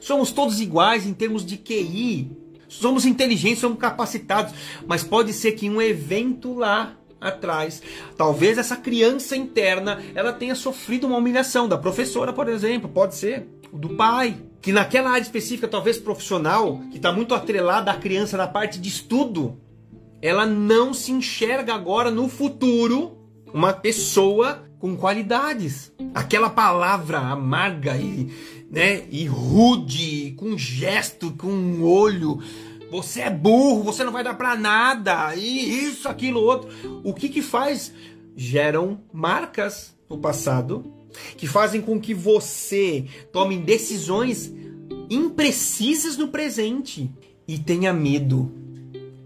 [0.00, 2.30] Somos todos iguais em termos de QI.
[2.68, 4.54] Somos inteligentes, somos capacitados,
[4.86, 7.82] mas pode ser que um evento lá atrás,
[8.16, 13.48] talvez essa criança interna, ela tenha sofrido uma humilhação da professora, por exemplo, pode ser,
[13.72, 18.46] do pai, que naquela área específica, talvez profissional, que está muito atrelada à criança na
[18.46, 19.58] parte de estudo,
[20.24, 23.18] ela não se enxerga agora no futuro
[23.52, 25.92] uma pessoa com qualidades.
[26.14, 28.32] Aquela palavra amarga e,
[28.70, 32.42] né, e rude, com gesto, com um olho.
[32.90, 35.36] Você é burro, você não vai dar para nada.
[35.36, 36.70] E isso, aquilo, outro.
[37.04, 37.92] O que que faz?
[38.34, 40.90] Geram marcas no passado
[41.36, 44.50] que fazem com que você tome decisões
[45.10, 47.12] imprecisas no presente
[47.46, 48.63] e tenha medo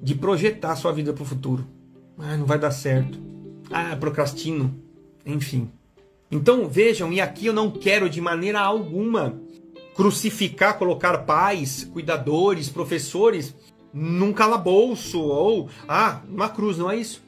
[0.09, 1.67] de projetar sua vida para o futuro.
[2.19, 3.19] Ah, não vai dar certo.
[3.71, 4.75] Ah, procrastino.
[5.27, 5.71] Enfim.
[6.31, 9.39] Então vejam, e aqui eu não quero de maneira alguma
[9.95, 13.55] crucificar, colocar pais, cuidadores, professores
[13.93, 17.23] num calabouço ou ah, numa cruz, não é isso.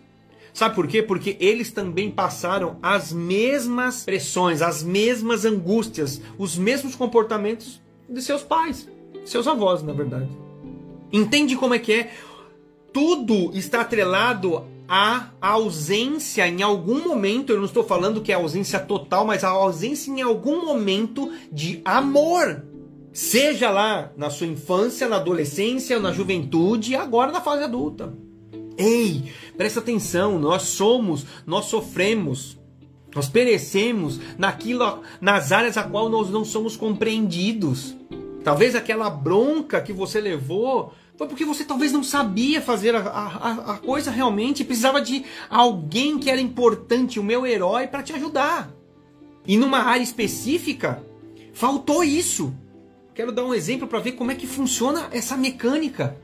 [0.55, 1.03] Sabe por quê?
[1.03, 8.43] Porque eles também passaram as mesmas pressões, as mesmas angústias, os mesmos comportamentos de seus
[8.43, 8.89] pais,
[9.27, 10.31] seus avós, na verdade.
[11.13, 12.13] Entende como é que é?
[12.93, 18.81] Tudo está atrelado à ausência em algum momento, eu não estou falando que é ausência
[18.81, 22.65] total, mas a ausência em algum momento de amor.
[23.13, 28.13] Seja lá na sua infância, na adolescência, na juventude e agora na fase adulta.
[28.77, 32.59] Ei, presta atenção, nós somos, nós sofremos,
[33.15, 37.95] nós perecemos naquilo, nas áreas a qual nós não somos compreendidos.
[38.43, 43.75] Talvez aquela bronca que você levou foi porque você talvez não sabia fazer a, a,
[43.75, 48.71] a coisa realmente, precisava de alguém que era importante, o meu herói, para te ajudar.
[49.47, 51.05] E numa área específica,
[51.53, 52.55] faltou isso.
[53.15, 56.17] Quero dar um exemplo para ver como é que funciona essa mecânica.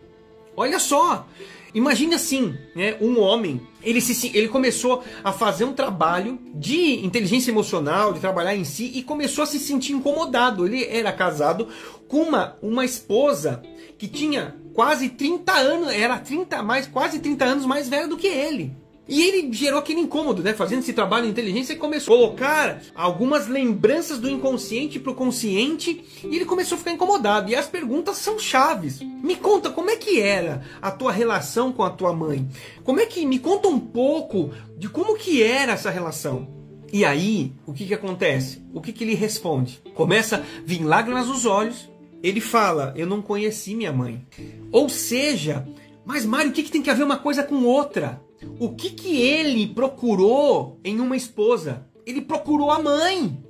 [0.57, 1.29] Olha só,
[1.75, 7.51] imagine assim, né, um homem, ele, se, ele começou a fazer um trabalho de inteligência
[7.51, 10.65] emocional, de trabalhar em si, e começou a se sentir incomodado.
[10.65, 11.69] Ele era casado
[12.09, 13.63] com uma, uma esposa
[13.99, 18.27] que tinha quase 30 anos, era 30 mais, quase 30 anos mais velha do que
[18.27, 18.77] ele.
[19.09, 20.53] E ele gerou aquele incômodo, né?
[20.53, 25.15] Fazendo esse trabalho de inteligência e começou a colocar algumas lembranças do inconsciente para o
[25.15, 27.51] consciente e ele começou a ficar incomodado.
[27.51, 29.01] E as perguntas são chaves.
[29.01, 32.47] Me conta como é que era a tua relação com a tua mãe?
[32.83, 36.49] Como é que me conta um pouco de como que era essa relação?
[36.93, 38.61] E aí, o que que acontece?
[38.75, 39.81] O que que ele responde?
[39.95, 41.89] Começa a vir lágrimas nos olhos
[42.27, 44.27] ele fala: Eu não conheci minha mãe.
[44.73, 45.67] Ou seja,
[46.05, 48.21] mas Mário, o que, que tem que haver uma coisa com outra?
[48.59, 51.87] O que, que ele procurou em uma esposa?
[52.05, 53.43] Ele procurou a mãe.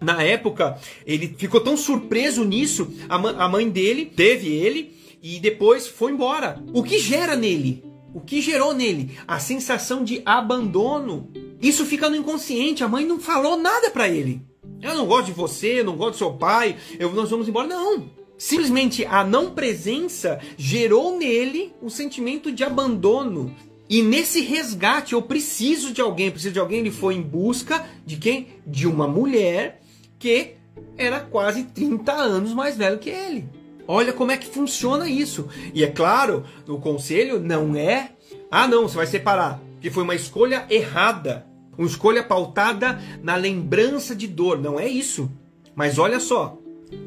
[0.00, 5.86] Na época, ele ficou tão surpreso nisso, a, a mãe dele teve ele e depois
[5.86, 6.62] foi embora.
[6.72, 7.84] O que gera nele?
[8.14, 9.18] O que gerou nele?
[9.28, 11.30] A sensação de abandono.
[11.60, 14.40] Isso fica no inconsciente, a mãe não falou nada para ele.
[14.80, 17.68] Eu não gosto de você, eu não gosto do seu pai, eu, nós vamos embora.
[17.68, 18.19] Não.
[18.40, 23.54] Simplesmente a não presença gerou nele um sentimento de abandono.
[23.86, 26.78] E nesse resgate, eu preciso de alguém, preciso de alguém.
[26.78, 28.46] Ele foi em busca de quem?
[28.66, 29.82] De uma mulher
[30.18, 30.54] que
[30.96, 33.46] era quase 30 anos mais velho que ele.
[33.86, 35.46] Olha como é que funciona isso.
[35.74, 38.12] E é claro, o conselho não é,
[38.50, 41.46] ah não, você vai separar, que foi uma escolha errada.
[41.76, 44.58] Uma escolha pautada na lembrança de dor.
[44.58, 45.30] Não é isso.
[45.74, 46.58] Mas olha só,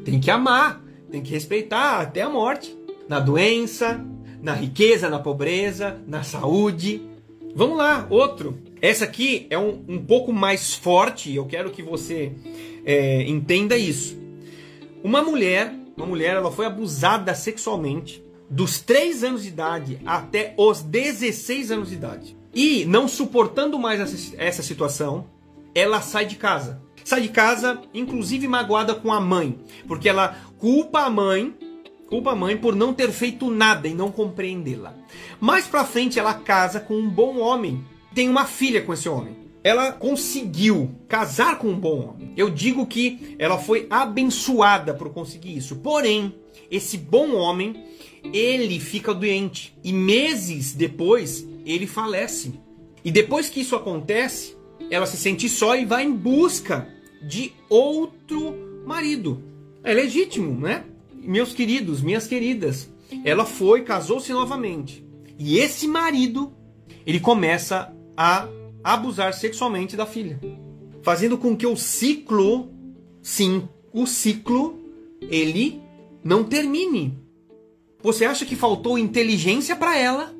[0.04, 0.83] tem que amar,
[1.14, 2.76] tem que respeitar até a morte.
[3.08, 4.04] Na doença,
[4.42, 7.00] na riqueza, na pobreza, na saúde.
[7.54, 8.58] Vamos lá, outro.
[8.82, 11.32] Essa aqui é um, um pouco mais forte.
[11.32, 12.32] Eu quero que você
[12.84, 14.18] é, entenda isso.
[15.04, 20.82] Uma mulher, uma mulher, ela foi abusada sexualmente dos 3 anos de idade até os
[20.82, 22.36] 16 anos de idade.
[22.52, 25.26] E, não suportando mais essa, essa situação,
[25.74, 26.82] ela sai de casa.
[27.04, 31.54] Sai de casa, inclusive magoada com a mãe, porque ela culpa a mãe,
[32.08, 34.94] culpa a mãe por não ter feito nada e não compreendê-la.
[35.38, 39.36] Mais pra frente ela casa com um bom homem, tem uma filha com esse homem.
[39.64, 42.34] ela conseguiu casar com um bom homem.
[42.36, 45.76] Eu digo que ela foi abençoada por conseguir isso.
[45.76, 46.34] Porém,
[46.70, 47.82] esse bom homem,
[48.30, 52.60] ele fica doente e meses depois ele falece.
[53.02, 54.54] E depois que isso acontece,
[54.90, 56.86] ela se sente só e vai em busca
[57.26, 58.54] de outro
[58.86, 59.42] marido.
[59.82, 60.84] É legítimo, né?
[61.12, 62.90] Meus queridos, minhas queridas,
[63.24, 65.04] ela foi, casou-se novamente.
[65.38, 66.52] E esse marido,
[67.06, 68.46] ele começa a
[68.82, 70.38] abusar sexualmente da filha,
[71.02, 72.70] fazendo com que o ciclo,
[73.22, 74.78] sim, o ciclo,
[75.22, 75.80] ele
[76.22, 77.18] não termine.
[78.02, 80.34] Você acha que faltou inteligência para ela?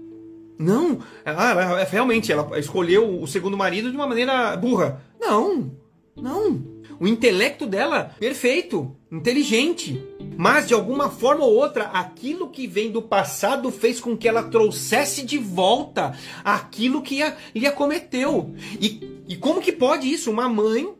[0.59, 5.03] Não, ela, realmente ela escolheu o segundo marido de uma maneira burra.
[5.19, 5.73] Não,
[6.15, 6.74] não.
[6.99, 10.03] O intelecto dela, perfeito, inteligente.
[10.37, 14.45] Mas de alguma forma ou outra, aquilo que vem do passado fez com que ela
[14.45, 17.21] trouxesse de volta aquilo que
[17.55, 18.55] lhe acometeu.
[18.81, 20.31] E, e como que pode isso?
[20.31, 20.93] Uma mãe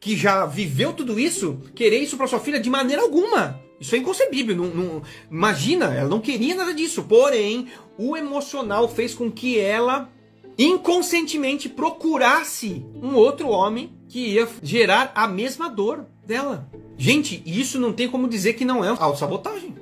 [0.00, 3.60] que já viveu tudo isso, querer isso para sua filha de maneira alguma.
[3.80, 4.56] Isso é inconcebível.
[4.56, 7.02] Não, não, imagina, ela não queria nada disso.
[7.04, 10.10] Porém, o emocional fez com que ela
[10.58, 16.68] inconscientemente procurasse um outro homem que ia gerar a mesma dor dela.
[16.96, 19.74] Gente, isso não tem como dizer que não é autossabotagem.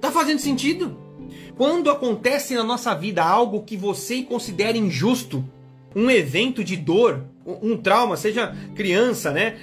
[0.00, 0.96] Tá fazendo sentido?
[1.56, 5.44] Quando acontece na nossa vida algo que você considera injusto,
[5.94, 9.58] um evento de dor, um trauma, seja criança, né?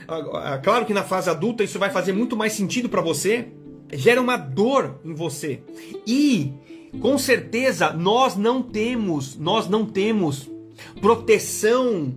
[0.63, 3.47] Claro que na fase adulta isso vai fazer muito mais sentido para você.
[3.93, 5.61] Gera uma dor em você.
[6.05, 6.51] E
[7.01, 10.49] com certeza nós não temos, nós não temos
[11.01, 12.15] proteção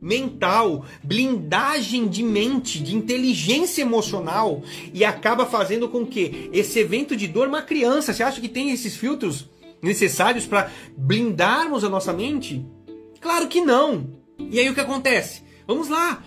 [0.00, 4.62] mental, blindagem de mente, de inteligência emocional
[4.92, 8.70] e acaba fazendo com que esse evento de dor, uma criança, você acha que tem
[8.70, 9.48] esses filtros
[9.82, 12.64] necessários para blindarmos a nossa mente?
[13.20, 14.10] Claro que não.
[14.38, 15.42] E aí o que acontece?
[15.66, 16.22] Vamos lá.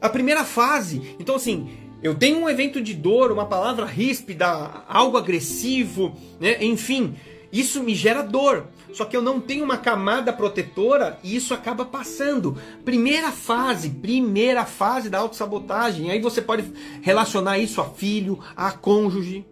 [0.00, 1.16] A primeira fase.
[1.18, 1.68] Então assim,
[2.02, 4.48] eu tenho um evento de dor, uma palavra ríspida,
[4.88, 6.62] algo agressivo, né?
[6.64, 7.14] enfim,
[7.52, 8.66] isso me gera dor.
[8.92, 12.56] Só que eu não tenho uma camada protetora e isso acaba passando.
[12.84, 16.10] Primeira fase, primeira fase da autossabotagem.
[16.10, 16.64] Aí você pode
[17.02, 19.46] relacionar isso a filho, a cônjuge.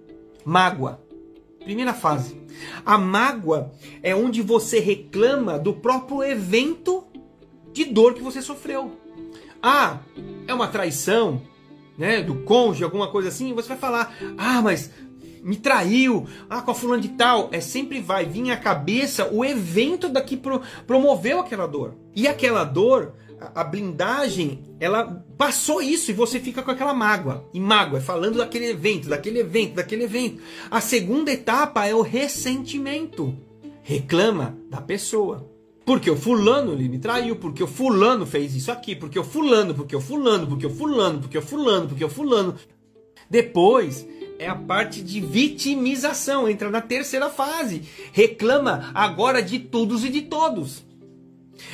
[0.44, 1.00] Mágoa.
[1.62, 2.40] Primeira fase.
[2.84, 3.70] A mágoa
[4.02, 7.06] é onde você reclama do próprio evento
[7.72, 8.92] de dor que você sofreu.
[9.62, 9.98] Ah,
[10.46, 11.42] é uma traição,
[11.98, 14.90] né, do cônjuge, alguma coisa assim, você vai falar: "Ah, mas
[15.42, 17.48] me traiu, ah, com a fulana de tal.
[17.52, 21.94] É sempre vai vir à cabeça o evento daqui pro, promoveu aquela dor.
[22.14, 27.48] E aquela dor, a, a blindagem, ela passou isso e você fica com aquela mágoa.
[27.52, 30.42] E mágoa, é falando daquele evento, daquele evento, daquele evento.
[30.70, 33.36] A segunda etapa é o ressentimento.
[33.82, 35.57] Reclama da pessoa.
[35.88, 39.96] Porque o fulano me traiu, porque o fulano fez isso aqui, porque o fulano, porque
[39.96, 42.56] o fulano, porque o fulano, porque o fulano, porque o fulano.
[43.30, 44.06] Depois
[44.38, 47.84] é a parte de vitimização, entra na terceira fase.
[48.12, 50.84] Reclama agora de todos e de todos.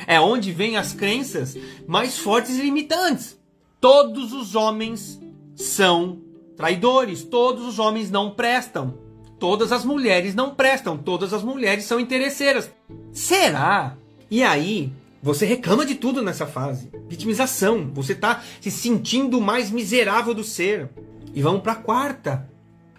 [0.07, 3.37] É onde vem as crenças mais fortes e limitantes.
[3.81, 5.19] Todos os homens
[5.55, 6.21] são
[6.55, 8.97] traidores, todos os homens não prestam.
[9.37, 12.71] Todas as mulheres não prestam, todas as mulheres são interesseiras.
[13.11, 13.97] Será?
[14.29, 16.89] E aí, você reclama de tudo nessa fase.
[17.07, 17.91] Vitimização.
[17.93, 20.89] Você está se sentindo mais miserável do ser.
[21.33, 22.55] E vamos para a quarta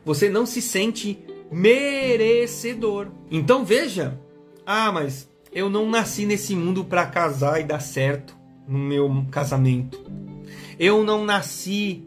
[0.06, 1.18] você não se sente
[1.50, 3.08] merecedor.
[3.28, 4.16] Então veja,
[4.64, 8.36] ah, mas eu não nasci nesse mundo para casar e dar certo
[8.68, 10.00] no meu casamento.
[10.78, 12.04] Eu não nasci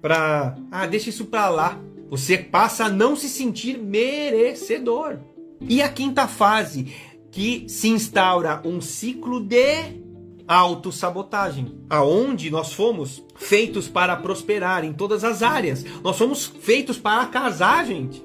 [0.00, 1.78] para, ah, deixa isso para lá.
[2.08, 5.18] Você passa a não se sentir merecedor.
[5.60, 6.94] E a quinta fase,
[7.32, 10.02] que se instaura um ciclo de
[10.46, 15.82] autossabotagem, aonde nós fomos feitos para prosperar em todas as áreas.
[16.04, 18.22] Nós somos feitos para casar, gente.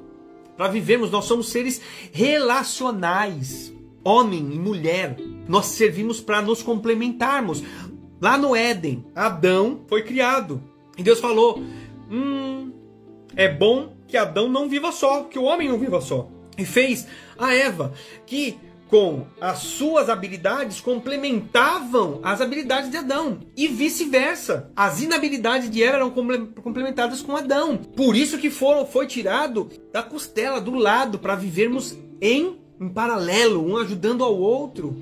[0.58, 1.82] Para vivermos, nós somos seres
[2.12, 3.74] relacionais.
[4.03, 7.64] Homem e mulher, nós servimos para nos complementarmos.
[8.20, 10.62] Lá no Éden, Adão foi criado.
[10.97, 11.62] E Deus falou:
[12.10, 12.74] Hum,
[13.36, 16.30] é bom que Adão não viva só, que o homem não viva só.
[16.58, 17.05] E fez
[17.38, 17.93] a Eva,
[18.26, 18.58] que
[18.89, 24.71] com as suas habilidades complementavam as habilidades de Adão e vice-versa.
[24.75, 27.77] As inabilidades de Eva eram complementadas com Adão.
[27.77, 33.65] Por isso que foram, foi tirado da costela, do lado, para vivermos em, em paralelo,
[33.65, 34.95] um ajudando ao outro.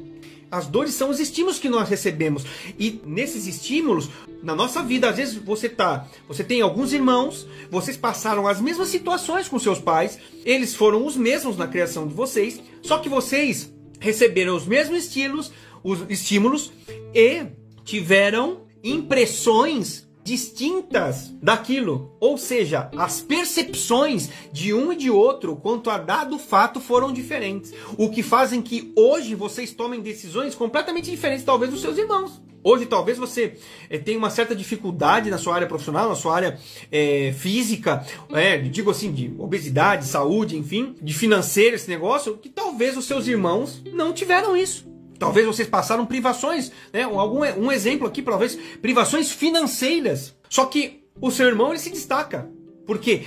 [0.50, 2.46] As dores são os estímulos que nós recebemos.
[2.80, 4.10] E nesses estímulos,
[4.42, 8.88] na nossa vida, às vezes você tá, você tem alguns irmãos, vocês passaram as mesmas
[8.88, 13.75] situações com seus pais, eles foram os mesmos na criação de vocês, só que vocês
[14.00, 15.52] receberam os mesmos estilos,
[15.84, 16.72] os estímulos
[17.14, 17.46] e
[17.84, 22.16] tiveram impressões distintas daquilo.
[22.20, 27.72] Ou seja, as percepções de um e de outro quanto a dado fato foram diferentes.
[27.96, 32.42] O que fazem que hoje vocês tomem decisões completamente diferentes, talvez, dos seus irmãos.
[32.68, 33.54] Hoje, talvez você
[33.92, 36.58] é, tenha uma certa dificuldade na sua área profissional, na sua área
[36.92, 42.98] é, física, é, digo assim, de obesidade, saúde, enfim, de financeiro, esse negócio, que talvez
[42.98, 44.92] os seus irmãos não tiveram isso.
[45.20, 47.04] Talvez vocês passaram privações, né?
[47.04, 50.36] Algum, um exemplo aqui, talvez, privações financeiras.
[50.50, 52.50] Só que o seu irmão ele se destaca.
[52.88, 53.26] Porque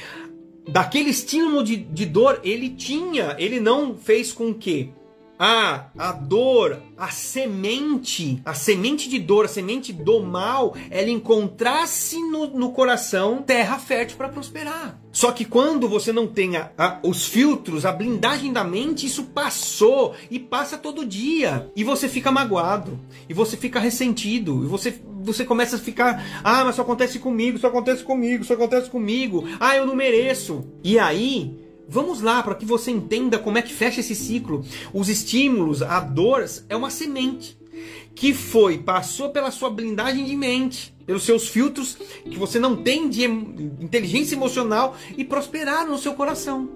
[0.66, 4.92] daquele estímulo de, de dor ele tinha, ele não fez com que
[5.38, 12.18] a, a dor, a semente, a semente de dor, a semente do mal, ela encontrasse
[12.18, 15.00] no, no coração terra fértil para prosperar.
[15.12, 19.24] Só que quando você não tem a, a, os filtros, a blindagem da mente, isso
[19.24, 21.70] passou e passa todo dia.
[21.74, 26.64] E você fica magoado, e você fica ressentido, e você, você começa a ficar: ah,
[26.64, 30.64] mas isso acontece comigo, isso acontece comigo, isso acontece comigo, ah, eu não mereço.
[30.84, 34.62] E aí Vamos lá para que você entenda como é que fecha esse ciclo.
[34.92, 37.58] Os estímulos, a dor é uma semente
[38.14, 43.08] que foi, passou pela sua blindagem de mente, pelos seus filtros que você não tem
[43.08, 46.68] de inteligência emocional e prosperaram no seu coração.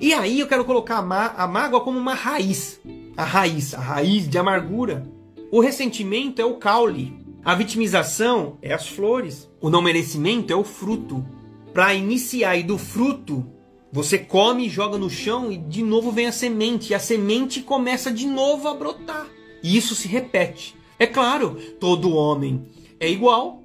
[0.00, 2.80] E aí eu quero colocar a, má, a mágoa como uma raiz.
[3.16, 5.02] A raiz, a raiz de amargura.
[5.50, 7.18] O ressentimento é o caule.
[7.44, 9.50] A vitimização é as flores.
[9.60, 11.26] O não merecimento é o fruto.
[11.74, 13.44] Para iniciar e do fruto
[13.92, 16.92] você come, joga no chão e de novo vem a semente.
[16.92, 19.26] E a semente começa de novo a brotar.
[19.62, 20.76] E isso se repete.
[20.98, 22.66] É claro, todo homem
[23.00, 23.64] é igual.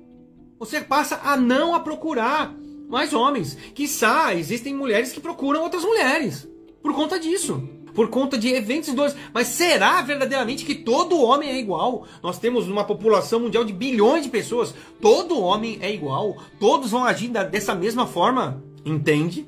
[0.57, 2.55] Você passa a não a procurar
[2.89, 3.57] mais homens.
[3.75, 6.47] Quiçá existem mulheres que procuram outras mulheres.
[6.81, 7.61] Por conta disso.
[7.93, 9.15] Por conta de eventos dois.
[9.31, 12.05] Mas será verdadeiramente que todo homem é igual?
[12.23, 14.73] Nós temos uma população mundial de bilhões de pessoas.
[14.99, 16.35] Todo homem é igual.
[16.59, 18.63] Todos vão agir dessa mesma forma.
[18.83, 19.47] Entende?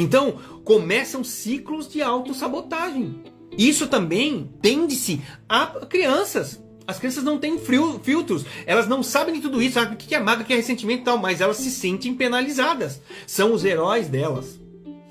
[0.00, 3.22] Então, começam ciclos de autossabotagem.
[3.58, 6.62] Isso também tende-se a crianças.
[6.86, 10.18] As crianças não têm filtros, elas não sabem de tudo isso, sabem o que é
[10.18, 13.00] mágoa, o que é ressentimento e tal, mas elas se sentem penalizadas.
[13.26, 14.58] São os heróis delas.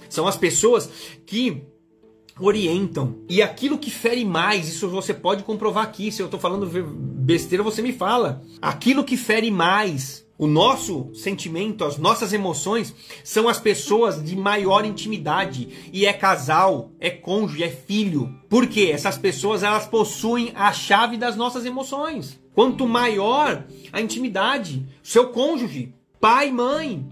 [0.10, 0.90] São as pessoas
[1.26, 1.62] que
[2.40, 3.20] orientam.
[3.30, 6.12] E aquilo que fere mais, isso você pode comprovar aqui.
[6.12, 8.42] Se eu estou falando besteira, você me fala.
[8.62, 14.86] Aquilo que fere mais o nosso sentimento, as nossas emoções são as pessoas de maior
[14.86, 18.34] intimidade e é casal, é cônjuge, é filho.
[18.48, 22.40] Porque essas pessoas elas possuem a chave das nossas emoções.
[22.56, 27.06] Quanto maior a intimidade, seu cônjuge, pai, mãe,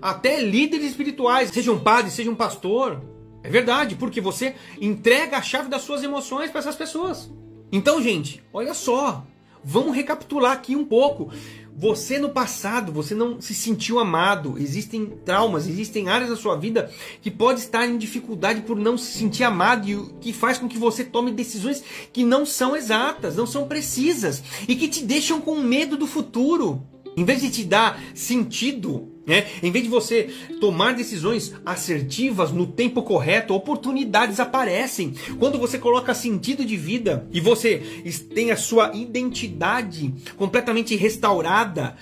[0.00, 3.02] até líderes espirituais, seja um padre, seja um pastor,
[3.42, 7.30] é verdade, porque você entrega a chave das suas emoções para essas pessoas.
[7.70, 9.22] Então, gente, olha só,
[9.62, 11.30] vamos recapitular aqui um pouco.
[11.76, 14.56] Você no passado, você não se sentiu amado.
[14.58, 19.18] Existem traumas, existem áreas da sua vida que pode estar em dificuldade por não se
[19.18, 23.46] sentir amado e que faz com que você tome decisões que não são exatas, não
[23.46, 26.82] são precisas e que te deixam com medo do futuro.
[27.16, 29.46] Em vez de te dar sentido, né?
[29.62, 35.14] em vez de você tomar decisões assertivas no tempo correto, oportunidades aparecem.
[35.38, 38.04] Quando você coloca sentido de vida e você
[38.34, 41.96] tem a sua identidade completamente restaurada,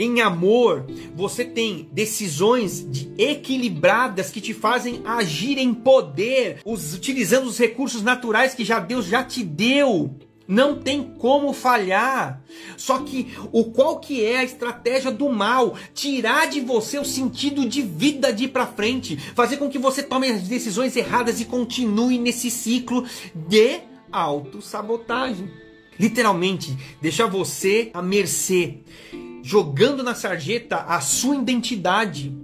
[0.00, 7.58] em amor, você tem decisões de equilibradas que te fazem agir em poder, utilizando os
[7.58, 10.14] recursos naturais que já Deus já te deu.
[10.48, 12.42] Não tem como falhar.
[12.74, 15.76] Só que o qual que é a estratégia do mal?
[15.92, 20.02] Tirar de você o sentido de vida de ir para frente, fazer com que você
[20.02, 23.80] tome as decisões erradas e continue nesse ciclo de
[24.10, 25.50] autossabotagem.
[26.00, 28.78] Literalmente, deixar você à mercê,
[29.42, 32.34] jogando na sarjeta a sua identidade.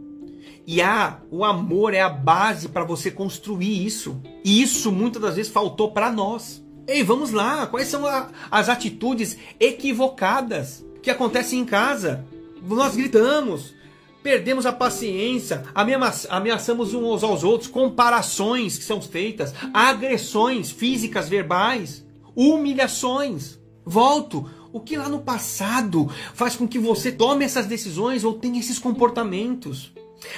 [0.66, 4.20] E a, o amor é a base para você construir isso.
[4.44, 6.63] E isso muitas das vezes faltou para nós.
[6.86, 12.26] Ei, vamos lá, quais são a, as atitudes equivocadas que acontecem em casa?
[12.62, 13.74] Nós gritamos,
[14.22, 22.04] perdemos a paciência, ameaçamos uns aos outros, comparações que são feitas, agressões físicas, verbais,
[22.36, 23.58] humilhações.
[23.82, 28.60] Volto, o que lá no passado faz com que você tome essas decisões ou tenha
[28.60, 29.90] esses comportamentos?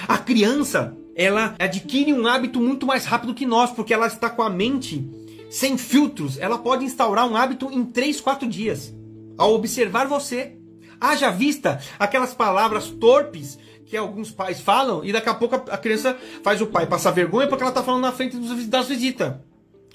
[0.07, 4.43] A criança, ela adquire um hábito muito mais rápido que nós, porque ela está com
[4.43, 5.26] a mente
[5.57, 8.95] sem filtros, ela pode instaurar um hábito em 3, 4 dias.
[9.39, 10.55] Ao observar você.
[11.01, 16.17] Haja vista aquelas palavras torpes que alguns pais falam e daqui a pouco a criança
[16.43, 18.37] faz o pai passar vergonha porque ela está falando na frente
[18.67, 19.35] das visitas.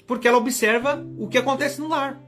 [0.04, 2.20] Porque ela observa o que acontece no lar.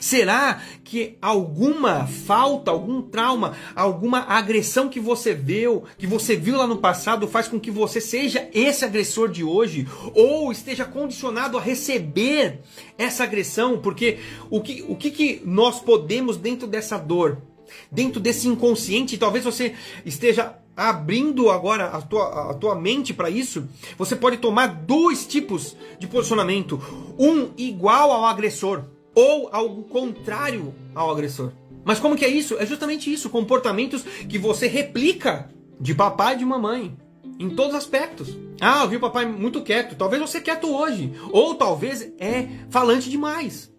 [0.00, 6.66] Será que alguma falta, algum trauma, alguma agressão que você viu, que você viu lá
[6.66, 9.86] no passado, faz com que você seja esse agressor de hoje?
[10.14, 12.60] Ou esteja condicionado a receber
[12.98, 13.78] essa agressão?
[13.78, 14.18] Porque
[14.50, 17.42] o que, o que, que nós podemos dentro dessa dor,
[17.90, 23.68] dentro desse inconsciente, talvez você esteja abrindo agora a tua, a tua mente para isso,
[23.98, 26.80] você pode tomar dois tipos de posicionamento,
[27.18, 28.84] um igual ao agressor
[29.14, 31.52] ou algo contrário ao agressor.
[31.84, 32.56] Mas como que é isso?
[32.58, 35.50] É justamente isso, comportamentos que você replica
[35.80, 36.96] de papai e de mamãe.
[37.38, 38.36] Em todos os aspectos.
[38.60, 39.96] Ah, eu vi o papai muito quieto.
[39.96, 41.12] Talvez você quieto hoje.
[41.32, 43.72] Ou talvez é falante demais.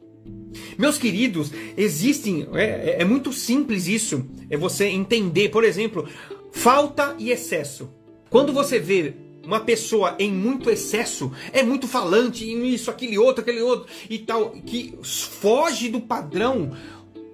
[0.78, 2.48] Meus queridos, existem.
[2.54, 4.26] É, é, é muito simples isso.
[4.50, 6.08] É você entender, por exemplo,
[6.52, 7.90] falta e excesso.
[8.30, 9.14] Quando você vê
[9.46, 14.52] uma pessoa em muito excesso, é muito falante, isso, aquele outro, aquele outro e tal,
[14.52, 16.72] que foge do padrão,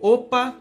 [0.02, 0.56] opa,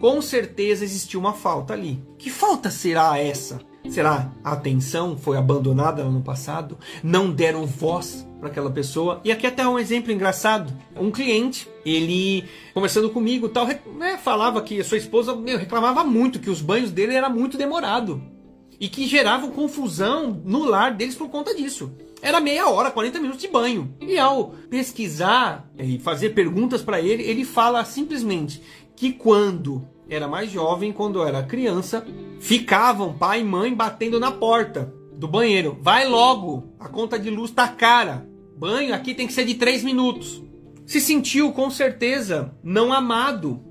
[0.00, 2.02] com certeza existiu uma falta ali.
[2.18, 3.60] Que falta será essa?
[3.88, 6.76] Será a atenção foi abandonada no passado?
[7.02, 9.20] Não deram voz para aquela pessoa?
[9.24, 10.76] E aqui até um exemplo engraçado.
[10.96, 12.44] Um cliente, ele
[12.74, 16.90] conversando comigo, tal, né, falava que a sua esposa meu, reclamava muito que os banhos
[16.90, 18.37] dele era muito demorado
[18.80, 21.92] e que geravam confusão no lar deles por conta disso.
[22.20, 23.94] Era meia hora, 40 minutos de banho.
[24.00, 28.60] E ao pesquisar e fazer perguntas para ele, ele fala simplesmente
[28.96, 32.04] que quando era mais jovem, quando era criança,
[32.40, 35.78] ficavam pai e mãe batendo na porta do banheiro.
[35.80, 38.26] Vai logo, a conta de luz tá cara.
[38.56, 40.42] Banho aqui tem que ser de 3 minutos.
[40.86, 43.62] Se sentiu com certeza não amado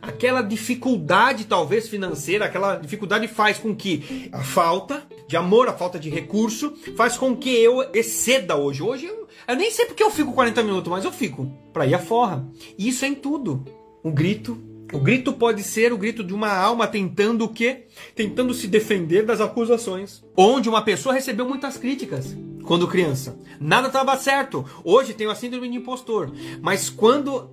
[0.00, 5.98] aquela dificuldade, talvez financeira, aquela dificuldade faz com que a falta de amor, a falta
[5.98, 8.82] de recurso, faz com que eu exceda hoje.
[8.82, 11.94] Hoje eu, eu nem sei porque eu fico 40 minutos, mas eu fico para ir
[11.94, 12.46] à forra.
[12.78, 13.64] Isso é em tudo.
[14.04, 14.58] Um grito.
[14.92, 17.86] O grito pode ser o grito de uma alma tentando o quê?
[18.14, 20.24] Tentando se defender das acusações.
[20.36, 22.36] Onde uma pessoa recebeu muitas críticas
[22.66, 23.38] quando criança.
[23.58, 24.64] Nada estava certo.
[24.84, 26.30] Hoje tem a síndrome de impostor.
[26.60, 27.48] Mas quando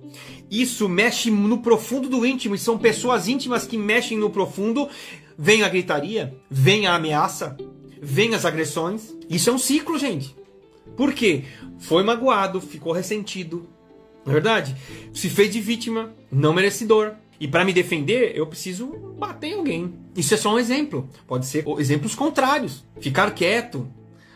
[0.50, 4.88] isso mexe no profundo do íntimo, e são pessoas íntimas que mexem no profundo,
[5.38, 7.56] vem a gritaria, vem a ameaça,
[8.02, 9.14] vem as agressões.
[9.30, 10.36] Isso é um ciclo, gente.
[10.96, 11.44] Por quê?
[11.78, 13.66] Foi magoado, ficou ressentido.
[14.26, 14.74] Na é verdade,
[15.12, 17.12] se fez de vítima, não merecedor.
[17.38, 18.86] E para me defender, eu preciso
[19.18, 19.94] bater em alguém.
[20.16, 21.08] Isso é só um exemplo.
[21.26, 22.84] Pode ser exemplos contrários.
[23.00, 23.86] Ficar quieto,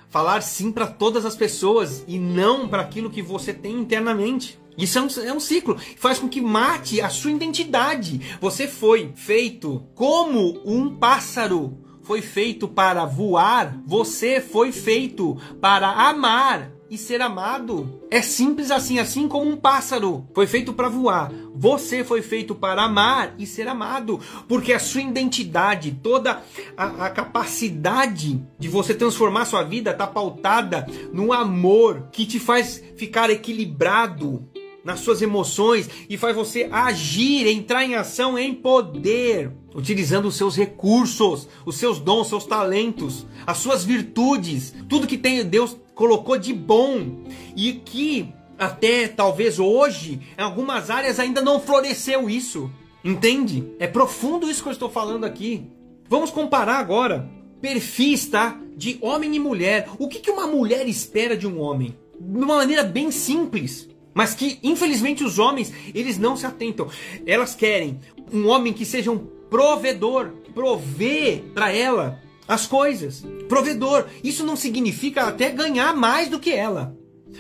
[0.09, 4.59] falar sim para todas as pessoas e não para aquilo que você tem internamente.
[4.77, 5.77] Isso é um, é um ciclo.
[5.97, 8.21] Faz com que mate a sua identidade.
[8.41, 11.77] Você foi feito como um pássaro.
[12.03, 13.77] Foi feito para voar.
[13.85, 18.03] Você foi feito para amar e ser amado.
[18.11, 21.32] É simples assim, assim como um pássaro foi feito para voar.
[21.55, 26.43] Você foi feito para amar e ser amado, porque a sua identidade, toda
[26.76, 32.82] a, a capacidade de você transformar sua vida está pautada no amor que te faz
[32.97, 34.49] ficar equilibrado
[34.89, 40.57] nas suas emoções e faz você agir, entrar em ação em poder, utilizando os seus
[40.57, 46.55] recursos, os seus dons, seus talentos, as suas virtudes, tudo que tem Deus colocou de
[46.55, 47.22] bom
[47.55, 52.70] e que até talvez hoje, em algumas áreas ainda não floresceu isso.
[53.05, 53.70] Entende?
[53.78, 55.70] É profundo isso que eu estou falando aqui.
[56.09, 57.28] Vamos comparar agora
[57.61, 58.59] perfis, tá?
[58.74, 59.91] De homem e mulher.
[59.99, 61.95] O que, que uma mulher espera de um homem?
[62.18, 63.86] De uma maneira bem simples.
[64.15, 66.89] Mas que, infelizmente, os homens, eles não se atentam.
[67.27, 68.01] Elas querem
[68.33, 73.25] um homem que seja um provedor, prover para ela as coisas.
[73.49, 74.07] Provedor.
[74.25, 76.97] Isso não significa até ganhar mais do que ela.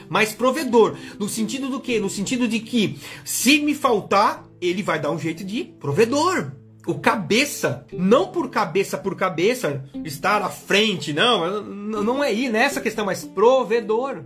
[0.08, 1.98] Mas provedor, no sentido do que?
[1.98, 6.52] No sentido de que se me faltar, ele vai dar um jeito de provedor.
[6.86, 12.80] O cabeça, não por cabeça por cabeça, estar à frente, não, não é ir nessa
[12.80, 14.24] questão, mas provedor.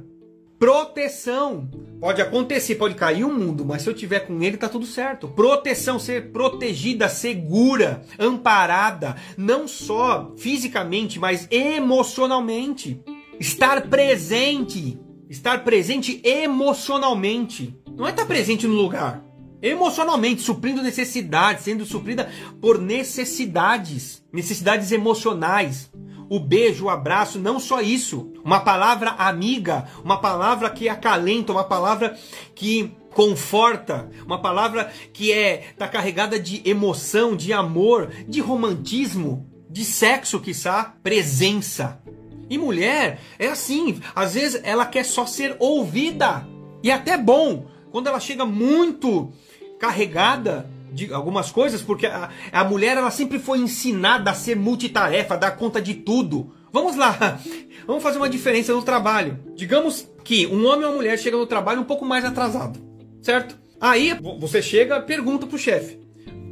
[0.63, 1.69] Proteção.
[1.99, 5.27] Pode acontecer, pode cair o mundo, mas se eu tiver com ele tá tudo certo.
[5.27, 13.03] Proteção, ser protegida, segura, amparada, não só fisicamente, mas emocionalmente.
[13.41, 17.77] Estar presente, estar presente emocionalmente.
[17.97, 19.21] Não é estar presente no lugar.
[19.61, 25.91] Emocionalmente, suprindo necessidades, sendo suprida por necessidades, necessidades emocionais
[26.33, 28.33] o beijo, o abraço, não só isso.
[28.43, 32.19] Uma palavra amiga, uma palavra que acalenta, uma palavra
[32.55, 39.85] que conforta, uma palavra que é tá carregada de emoção, de amor, de romantismo, de
[39.85, 42.01] sexo, quiçá, presença.
[42.49, 46.49] E mulher é assim, às vezes ela quer só ser ouvida.
[46.83, 49.31] E até bom quando ela chega muito
[49.79, 55.35] carregada de algumas coisas, porque a, a mulher ela sempre foi ensinada a ser multitarefa,
[55.35, 56.53] a dar conta de tudo.
[56.73, 57.41] Vamos lá,
[57.87, 59.39] vamos fazer uma diferença no trabalho.
[59.55, 62.79] Digamos que um homem ou uma mulher chega no trabalho um pouco mais atrasado,
[63.21, 63.59] certo?
[63.81, 66.03] Aí você chega, pergunta pro chefe.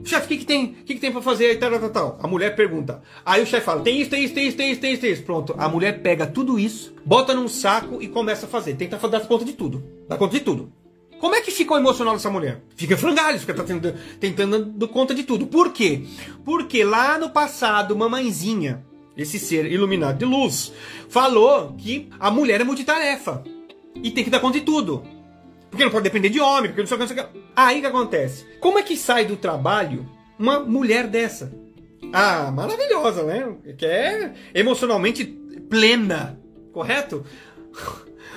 [0.05, 0.73] Chefe, o que, que tem?
[0.73, 1.59] Que, que tem para fazer?
[1.59, 2.19] Tal, tal, tal.
[2.23, 3.03] A mulher pergunta.
[3.25, 5.13] Aí o chefe fala: tem isso, tem isso, tem isso, tem isso, tem isso, tem
[5.13, 5.23] isso.
[5.23, 5.55] Pronto.
[5.59, 8.75] A mulher pega tudo isso, bota num saco e começa a fazer.
[8.75, 9.85] Tenta dar conta de tudo.
[10.09, 10.73] Dar conta de tudo.
[11.21, 12.63] Como é que fica o emocional dessa mulher?
[12.75, 15.47] Fica frangalho, fica tentando, tentando dar conta de tudo.
[15.47, 16.03] Por quê?
[16.45, 18.83] Porque lá no passado, mamãezinha,
[19.15, 20.73] esse ser iluminado de luz,
[21.11, 23.45] falou que a mulher é multitarefa.
[23.95, 25.05] E tem que dar conta de tudo.
[25.71, 27.41] Porque não pode depender de homem, porque não sei o que, não sei o que.
[27.55, 28.47] Aí que acontece?
[28.59, 30.09] Como é que sai do trabalho
[30.39, 31.53] uma mulher dessa?
[32.15, 33.57] Ah, maravilhosa, né?
[33.77, 35.25] Que é emocionalmente
[35.69, 36.41] plena,
[36.73, 37.25] correto?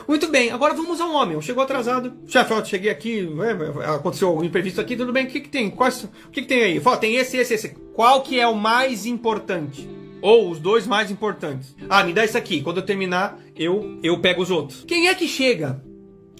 [0.08, 1.40] Muito bem, agora vamos ao homem.
[1.42, 2.14] Chegou atrasado.
[2.28, 3.52] Chefe, ó, cheguei aqui, né,
[3.96, 5.26] aconteceu um imprevisto aqui, tudo bem.
[5.26, 5.70] O que, que tem?
[5.70, 6.80] Quais, o que, que tem aí?
[6.80, 7.70] Fala, tem esse, esse, esse.
[7.94, 9.90] Qual que é o mais importante?
[10.22, 11.76] Ou os dois mais importantes?
[11.90, 12.62] Ah, me dá isso aqui.
[12.62, 14.84] Quando eu terminar, eu, eu pego os outros.
[14.88, 15.84] Quem é que chega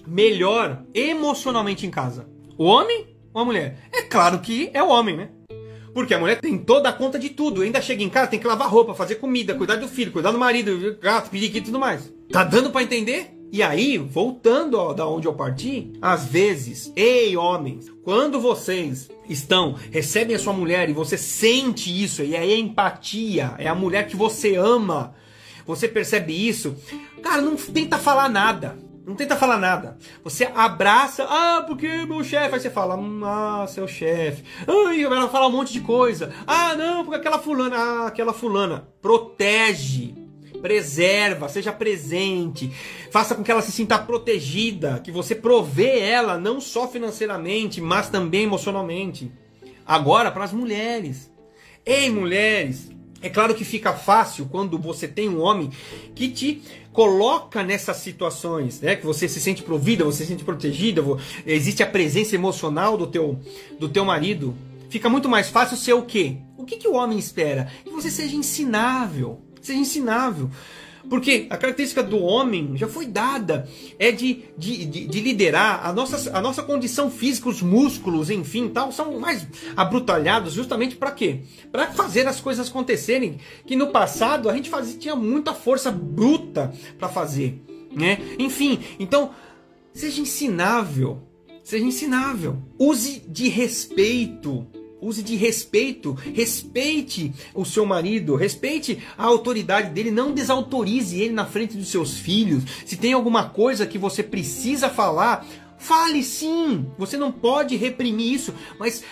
[0.06, 2.26] melhor emocionalmente em casa?
[2.56, 3.78] O homem ou a mulher?
[3.92, 5.28] É claro que é o homem, né?
[5.92, 7.62] Porque a mulher tem toda a conta de tudo.
[7.62, 10.38] Ainda chega em casa, tem que lavar roupa, fazer comida, cuidar do filho, cuidar do
[10.38, 12.12] marido, gato, periquito e tudo mais.
[12.32, 13.30] Tá dando para entender?
[13.54, 19.76] E aí, voltando ó, da onde eu parti, às vezes, ei homens, quando vocês estão,
[19.92, 24.16] recebem a sua mulher e você sente isso, e é empatia, é a mulher que
[24.16, 25.14] você ama,
[25.64, 26.74] você percebe isso,
[27.22, 28.76] cara, não tenta falar nada.
[29.06, 29.98] Não tenta falar nada.
[30.24, 32.54] Você abraça, ah, porque meu chefe.
[32.54, 34.42] Aí você fala, ah, seu chefe.
[34.66, 36.32] Ai, ela fala um monte de coisa.
[36.46, 38.88] Ah, não, porque aquela fulana, ah, aquela fulana.
[39.02, 40.23] Protege,
[40.64, 42.72] preserva, seja presente.
[43.10, 48.08] Faça com que ela se sinta protegida, que você provê ela, não só financeiramente, mas
[48.08, 49.30] também emocionalmente.
[49.84, 51.30] Agora, para as mulheres.
[51.84, 52.90] Ei, mulheres,
[53.20, 55.68] é claro que fica fácil quando você tem um homem
[56.14, 56.62] que te
[56.94, 58.96] coloca nessas situações, né?
[58.96, 61.02] Que você se sente provida, você se sente protegida,
[61.44, 63.38] existe a presença emocional do teu,
[63.78, 64.54] do teu marido.
[64.88, 66.38] Fica muito mais fácil ser o quê?
[66.56, 67.70] O que, que o homem espera?
[67.84, 69.42] Que você seja ensinável.
[69.64, 70.50] Seja ensinável.
[71.08, 75.92] Porque a característica do homem já foi dada, é de, de, de, de, liderar, a
[75.92, 79.46] nossa, a nossa condição física, os músculos, enfim, tal, são mais
[79.76, 81.40] abrutalhados justamente para quê?
[81.70, 86.72] Para fazer as coisas acontecerem, que no passado a gente fazia, tinha muita força bruta
[86.98, 87.62] para fazer,
[87.92, 88.18] né?
[88.38, 89.30] Enfim, então,
[89.92, 91.22] seja ensinável,
[91.62, 94.66] seja ensinável, use de respeito,
[95.04, 101.44] use de respeito, respeite o seu marido, respeite a autoridade dele, não desautorize ele na
[101.44, 102.64] frente dos seus filhos.
[102.86, 105.46] Se tem alguma coisa que você precisa falar,
[105.78, 106.86] fale sim.
[106.98, 109.04] Você não pode reprimir isso, mas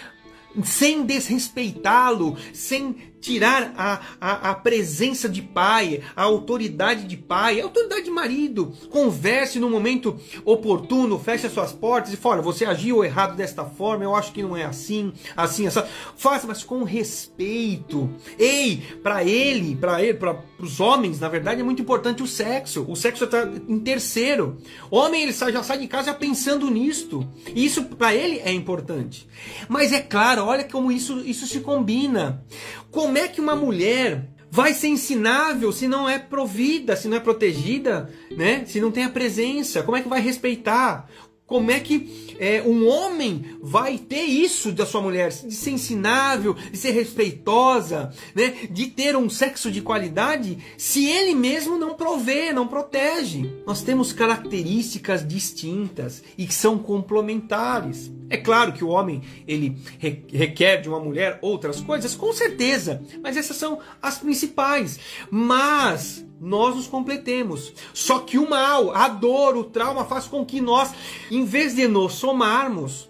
[0.64, 7.64] sem desrespeitá-lo, sem tirar a, a, a, presença de pai, a autoridade de pai, a
[7.64, 8.72] autoridade de marido.
[8.90, 14.04] Converse no momento oportuno, feche as suas portas e fala: você agiu errado desta forma,
[14.04, 15.80] eu acho que não é assim, assim, assim.
[16.16, 18.10] Faça, mas com respeito.
[18.38, 22.84] Ei, para ele, para ele, para os homens, na verdade, é muito importante o sexo.
[22.88, 24.58] O sexo está em terceiro.
[24.90, 27.26] Homem, ele já sai de casa pensando nisto.
[27.54, 29.28] E isso para ele é importante.
[29.68, 32.44] Mas é claro, olha como isso, isso se combina.
[32.92, 37.20] Como é que uma mulher vai ser ensinável se não é provida, se não é
[37.20, 38.66] protegida, né?
[38.66, 39.82] Se não tem a presença?
[39.82, 41.08] Como é que vai respeitar?
[41.52, 45.28] Como é que é, um homem vai ter isso da sua mulher?
[45.28, 48.54] De ser ensinável, de ser respeitosa, né?
[48.70, 53.50] de ter um sexo de qualidade, se ele mesmo não provê, não protege.
[53.66, 58.10] Nós temos características distintas e que são complementares.
[58.30, 63.36] É claro que o homem ele requer de uma mulher outras coisas, com certeza, mas
[63.36, 64.98] essas são as principais.
[65.30, 67.72] Mas nós nos completemos.
[67.94, 70.92] Só que o mal, a dor, o trauma faz com que nós,
[71.30, 73.08] em vez de nos somarmos,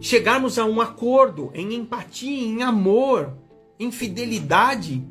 [0.00, 3.32] chegarmos a um acordo em empatia, em amor,
[3.78, 5.02] em fidelidade,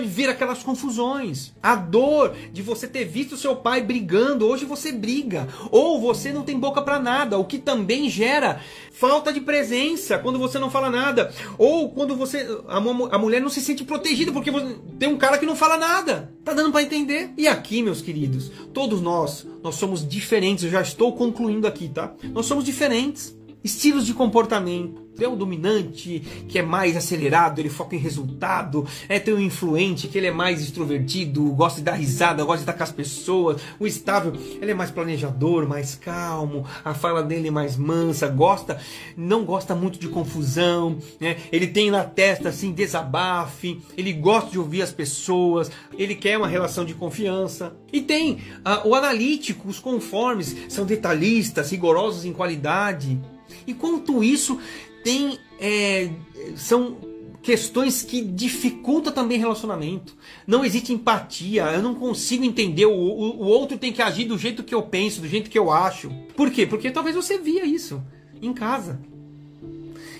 [0.00, 1.52] e vira aquelas confusões.
[1.62, 5.48] A dor de você ter visto seu pai brigando, hoje você briga.
[5.70, 8.60] Ou você não tem boca para nada, o que também gera
[8.92, 11.32] falta de presença quando você não fala nada.
[11.58, 15.38] Ou quando você a, a mulher não se sente protegida porque você, tem um cara
[15.38, 16.32] que não fala nada.
[16.44, 17.30] Tá dando para entender?
[17.36, 20.64] E aqui, meus queridos, todos nós, nós somos diferentes.
[20.64, 22.14] Eu já estou concluindo aqui, tá?
[22.32, 23.35] Nós somos diferentes.
[23.66, 25.04] Estilos de comportamento.
[25.16, 28.86] Tem um dominante que é mais acelerado, ele foca em resultado.
[29.08, 32.62] É, tem um influente que ele é mais extrovertido, gosta de dar risada, gosta de
[32.62, 33.62] estar com as pessoas.
[33.80, 36.66] O estável, ele é mais planejador, mais calmo.
[36.84, 38.78] A fala dele é mais mansa, gosta,
[39.16, 40.98] não gosta muito de confusão.
[41.18, 41.38] Né?
[41.50, 43.80] Ele tem na testa assim desabafe.
[43.96, 45.70] Ele gosta de ouvir as pessoas.
[45.96, 47.74] Ele quer uma relação de confiança.
[47.90, 53.18] E tem uh, o analítico, os conformes, são detalhistas, rigorosos em qualidade.
[53.66, 54.58] E quanto isso
[55.02, 56.10] tem é,
[56.56, 56.96] são
[57.42, 60.16] questões que dificultam também relacionamento.
[60.46, 64.36] Não existe empatia, eu não consigo entender, o, o, o, outro tem que agir do
[64.36, 66.10] jeito que eu penso, do jeito que eu acho.
[66.36, 66.66] Por quê?
[66.66, 68.02] Porque talvez você via isso
[68.42, 69.00] em casa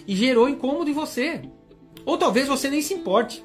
[0.07, 1.43] e gerou incômodo em você.
[2.05, 3.43] Ou talvez você nem se importe.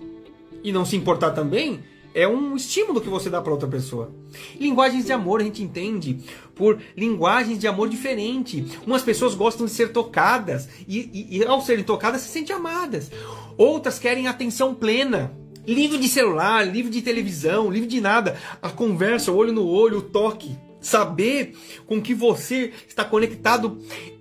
[0.63, 1.79] E não se importar também
[2.13, 4.13] é um estímulo que você dá para outra pessoa.
[4.59, 6.19] Linguagens de amor a gente entende
[6.61, 8.63] por linguagens de amor diferente.
[8.85, 13.09] Umas pessoas gostam de ser tocadas e, e, e ao serem tocadas se sentem amadas.
[13.57, 15.35] Outras querem atenção plena.
[15.65, 18.37] Livro de celular, livro de televisão, livro de nada.
[18.61, 20.55] A conversa, o olho no olho, o toque.
[20.79, 21.55] Saber
[21.87, 23.79] com que você está conectado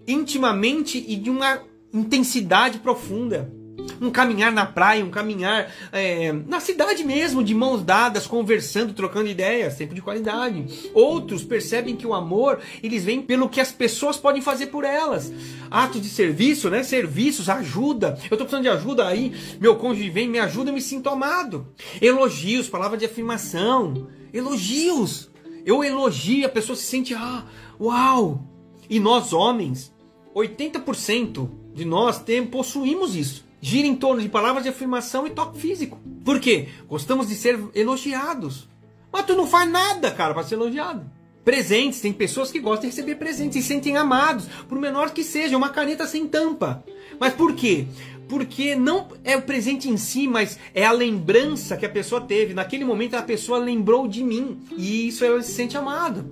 [0.08, 1.60] intimamente e de uma
[1.92, 3.52] intensidade profunda
[4.00, 9.28] um caminhar na praia, um caminhar é, na cidade mesmo, de mãos dadas, conversando, trocando
[9.28, 10.90] ideias, tempo de qualidade.
[10.92, 15.32] Outros percebem que o amor, eles vêm pelo que as pessoas podem fazer por elas.
[15.70, 16.82] Atos de serviço, né?
[16.82, 18.18] Serviços, ajuda.
[18.30, 21.68] Eu tô precisando de ajuda aí, meu cônjuge vem, me ajuda, eu me sinto amado.
[22.00, 24.08] Elogios, palavra de afirmação.
[24.32, 25.30] Elogios.
[25.64, 27.44] Eu elogio, a pessoa se sente, ah,
[27.78, 28.46] uau.
[28.88, 29.92] E nós homens,
[30.34, 35.60] 80% de nós tem, possuímos isso gira em torno de palavras de afirmação e toque
[35.60, 35.98] físico.
[36.24, 36.68] Por quê?
[36.88, 38.68] Gostamos de ser elogiados.
[39.12, 41.04] Mas tu não faz nada, cara, para ser elogiado.
[41.44, 45.56] Presentes, tem pessoas que gostam de receber presentes e sentem amados, por menor que seja,
[45.56, 46.84] uma caneta sem tampa.
[47.18, 47.86] Mas por quê?
[48.28, 52.54] Porque não é o presente em si, mas é a lembrança que a pessoa teve.
[52.54, 54.60] Naquele momento a pessoa lembrou de mim.
[54.76, 56.30] E isso ela se sente amado.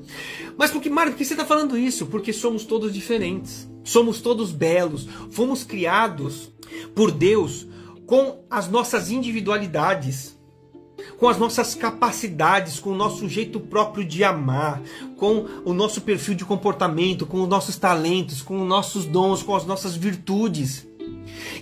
[0.57, 2.07] Mas por que, Mário, por que você está falando isso?
[2.07, 3.69] Porque somos todos diferentes.
[3.89, 5.09] Somos todos belos.
[5.31, 6.51] Fomos criados
[6.95, 7.67] por Deus
[8.07, 10.39] com as nossas individualidades,
[11.17, 14.83] com as nossas capacidades, com o nosso jeito próprio de amar,
[15.17, 19.57] com o nosso perfil de comportamento, com os nossos talentos, com os nossos dons, com
[19.57, 20.87] as nossas virtudes.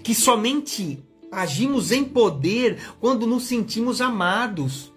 [0.03, 0.99] Que somente
[1.31, 4.93] agimos em poder quando nos sentimos amados,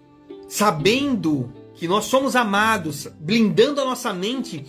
[0.48, 1.48] sabendo
[1.80, 4.66] que nós somos amados, blindando a nossa mente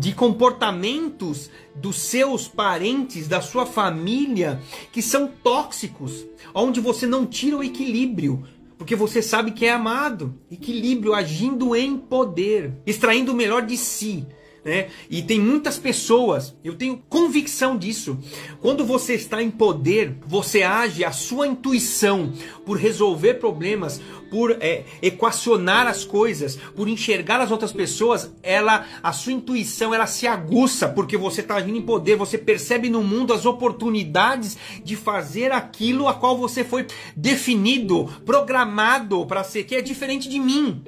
[0.00, 4.58] de comportamentos dos seus parentes, da sua família,
[4.90, 8.44] que são tóxicos, onde você não tira o equilíbrio,
[8.78, 10.38] porque você sabe que é amado.
[10.50, 14.26] Equilíbrio agindo em poder, extraindo o melhor de si.
[14.64, 14.88] Né?
[15.08, 18.18] E tem muitas pessoas, eu tenho convicção disso.
[18.60, 22.32] Quando você está em poder, você age a sua intuição
[22.66, 24.00] por resolver problemas,
[24.30, 30.06] por é, equacionar as coisas, por enxergar as outras pessoas, ela, a sua intuição, ela
[30.06, 34.96] se aguça porque você está agindo em poder, você percebe no mundo as oportunidades de
[34.96, 36.86] fazer aquilo a qual você foi
[37.16, 40.82] definido, programado para ser, que é diferente de mim.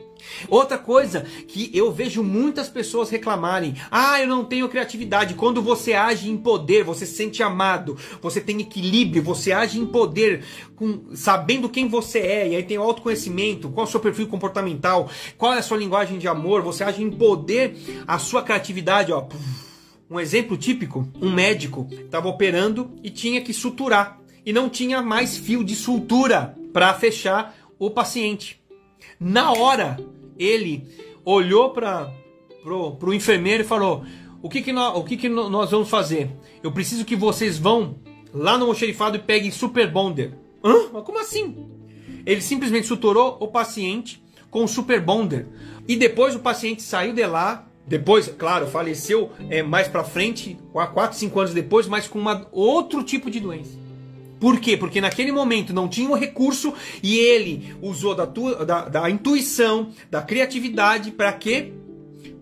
[0.48, 5.34] Outra coisa que eu vejo muitas pessoas reclamarem: ah, eu não tenho criatividade.
[5.34, 9.86] Quando você age em poder, você se sente amado, você tem equilíbrio, você age em
[9.86, 10.44] poder,
[10.76, 15.10] com, sabendo quem você é, e aí tem autoconhecimento, qual é o seu perfil comportamental,
[15.36, 19.26] qual é a sua linguagem de amor, você age em poder, a sua criatividade, ó.
[20.10, 25.36] Um exemplo típico: um médico estava operando e tinha que suturar, e não tinha mais
[25.36, 28.59] fio de sutura para fechar o paciente.
[29.20, 29.98] Na hora,
[30.38, 30.88] ele
[31.26, 32.10] olhou para
[32.62, 34.02] pro, pro enfermeiro e falou:
[34.42, 36.30] o que que, nós, o que que nós vamos fazer?
[36.62, 37.96] Eu preciso que vocês vão
[38.32, 40.32] lá no almoxerifado e peguem Super Bonder.
[40.64, 40.88] Hã?
[40.90, 41.68] Mas como assim?
[42.24, 45.46] Ele simplesmente suturou o paciente com o Super Bonder.
[45.86, 47.66] E depois o paciente saiu de lá.
[47.86, 53.02] Depois, claro, faleceu é, mais para frente, 4, 5 anos depois, mas com uma, outro
[53.02, 53.76] tipo de doença.
[54.40, 54.76] Por quê?
[54.76, 56.72] Porque naquele momento não tinha o recurso
[57.02, 61.72] e ele usou da, tua, da, da intuição, da criatividade para quê?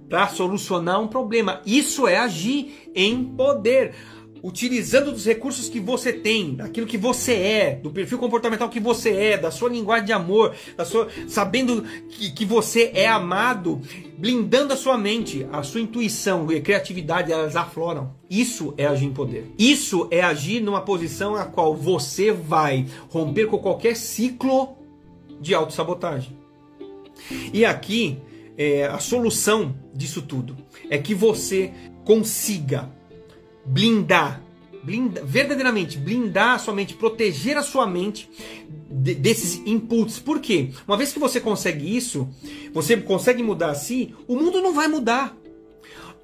[0.09, 1.61] Para solucionar um problema.
[1.67, 3.95] Isso é agir em poder
[4.43, 9.11] utilizando dos recursos que você tem, daquilo que você é, do perfil comportamental que você
[9.11, 13.81] é, da sua linguagem de amor, da sua, sabendo que, que você é amado,
[14.17, 18.15] blindando a sua mente, a sua intuição e criatividade, elas afloram.
[18.29, 19.53] Isso é agir em poder.
[19.59, 24.77] Isso é agir numa posição a qual você vai romper com qualquer ciclo
[25.41, 26.37] de autossabotagem.
[27.53, 28.19] E aqui,
[28.57, 30.57] é, a solução disso tudo
[30.91, 31.73] é que você
[32.05, 32.91] consiga
[33.69, 34.43] blindar,
[34.83, 38.29] blindar verdadeiramente blindar a sua mente, proteger a sua mente
[38.91, 40.19] desses inputs.
[40.19, 40.71] Por quê?
[40.87, 42.29] Uma vez que você consegue isso,
[42.73, 45.37] você consegue mudar assim, o mundo não vai mudar.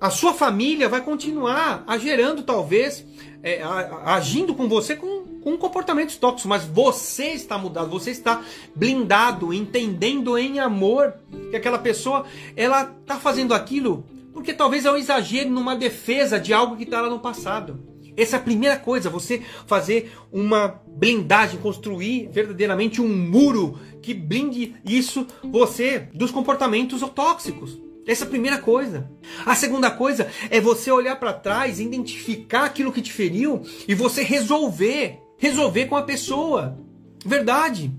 [0.00, 3.06] A sua família vai continuar gerando, talvez,
[3.42, 3.62] é,
[4.04, 8.42] agindo com você com, com comportamentos tóxicos, mas você está mudado, você está
[8.74, 11.14] blindado, entendendo em amor
[11.50, 12.24] que aquela pessoa
[12.56, 17.00] ela está fazendo aquilo porque talvez é um exagero numa defesa de algo que está
[17.00, 17.94] lá no passado.
[18.16, 24.74] Essa é a primeira coisa, você fazer uma blindagem, construir verdadeiramente um muro que blinde
[24.84, 27.80] isso você dos comportamentos tóxicos.
[28.06, 29.10] Essa é a primeira coisa.
[29.46, 34.22] A segunda coisa é você olhar para trás, identificar aquilo que te feriu e você
[34.22, 36.78] resolver, resolver com a pessoa.
[37.24, 37.90] Verdade.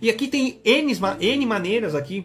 [0.00, 2.24] E aqui tem N, N maneiras aqui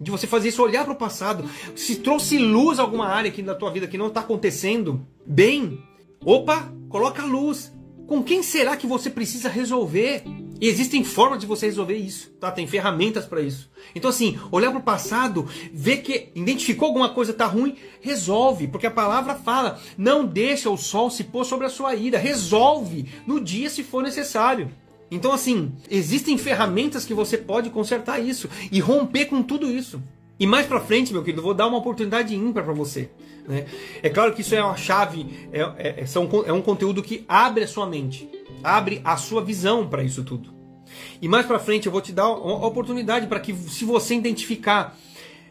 [0.00, 1.48] de você fazer isso, olhar para o passado.
[1.74, 5.78] Se trouxe luz alguma área aqui na tua vida que não está acontecendo bem,
[6.24, 7.70] Opa, coloca a luz.
[8.06, 10.22] Com quem será que você precisa resolver?
[10.60, 12.50] E existem formas de você resolver isso, tá?
[12.50, 13.70] Tem ferramentas para isso.
[13.94, 18.86] Então assim, olhar para o passado, ver que identificou alguma coisa tá ruim, resolve, porque
[18.86, 23.40] a palavra fala: não deixa o sol se pôr sobre a sua ira, resolve no
[23.40, 24.70] dia se for necessário.
[25.14, 30.02] Então assim, existem ferramentas que você pode consertar isso e romper com tudo isso.
[30.40, 33.08] E mais para frente, meu querido, vou dar uma oportunidade ímpar para você.
[33.46, 33.66] Né?
[34.02, 37.24] É claro que isso é uma chave, é, é, é, são, é um conteúdo que
[37.28, 38.28] abre a sua mente,
[38.62, 40.52] abre a sua visão para isso tudo.
[41.22, 44.96] E mais para frente eu vou te dar uma oportunidade para que, se você identificar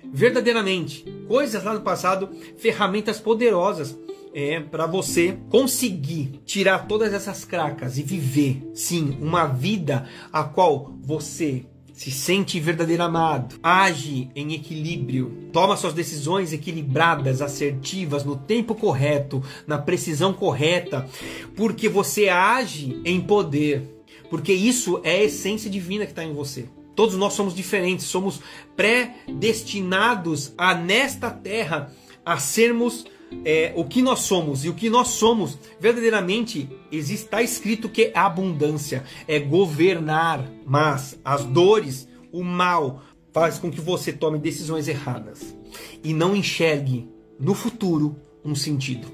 [0.03, 3.97] verdadeiramente coisas lá no passado, ferramentas poderosas
[4.34, 10.93] é para você conseguir tirar todas essas cracas e viver, sim, uma vida a qual
[11.01, 18.73] você se sente verdadeiro amado, age em equilíbrio, toma suas decisões equilibradas, assertivas, no tempo
[18.73, 21.07] correto, na precisão correta,
[21.55, 26.65] porque você age em poder, porque isso é a essência divina que está em você.
[26.95, 28.41] Todos nós somos diferentes, somos
[28.75, 31.91] predestinados a nesta terra
[32.25, 33.05] a sermos
[33.45, 34.63] é, o que nós somos.
[34.65, 40.49] E o que nós somos, verdadeiramente, está escrito que é abundância, é governar.
[40.65, 45.55] Mas as dores, o mal, faz com que você tome decisões erradas
[46.03, 47.09] e não enxergue
[47.39, 48.15] no futuro
[48.45, 49.07] um sentido.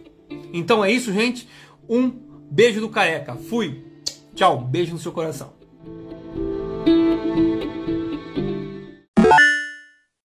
[0.54, 1.48] Então é isso, gente.
[1.88, 2.12] Um
[2.52, 3.36] beijo do careca.
[3.36, 3.84] Fui.
[4.36, 4.62] Tchau.
[4.62, 5.54] Beijo no seu coração.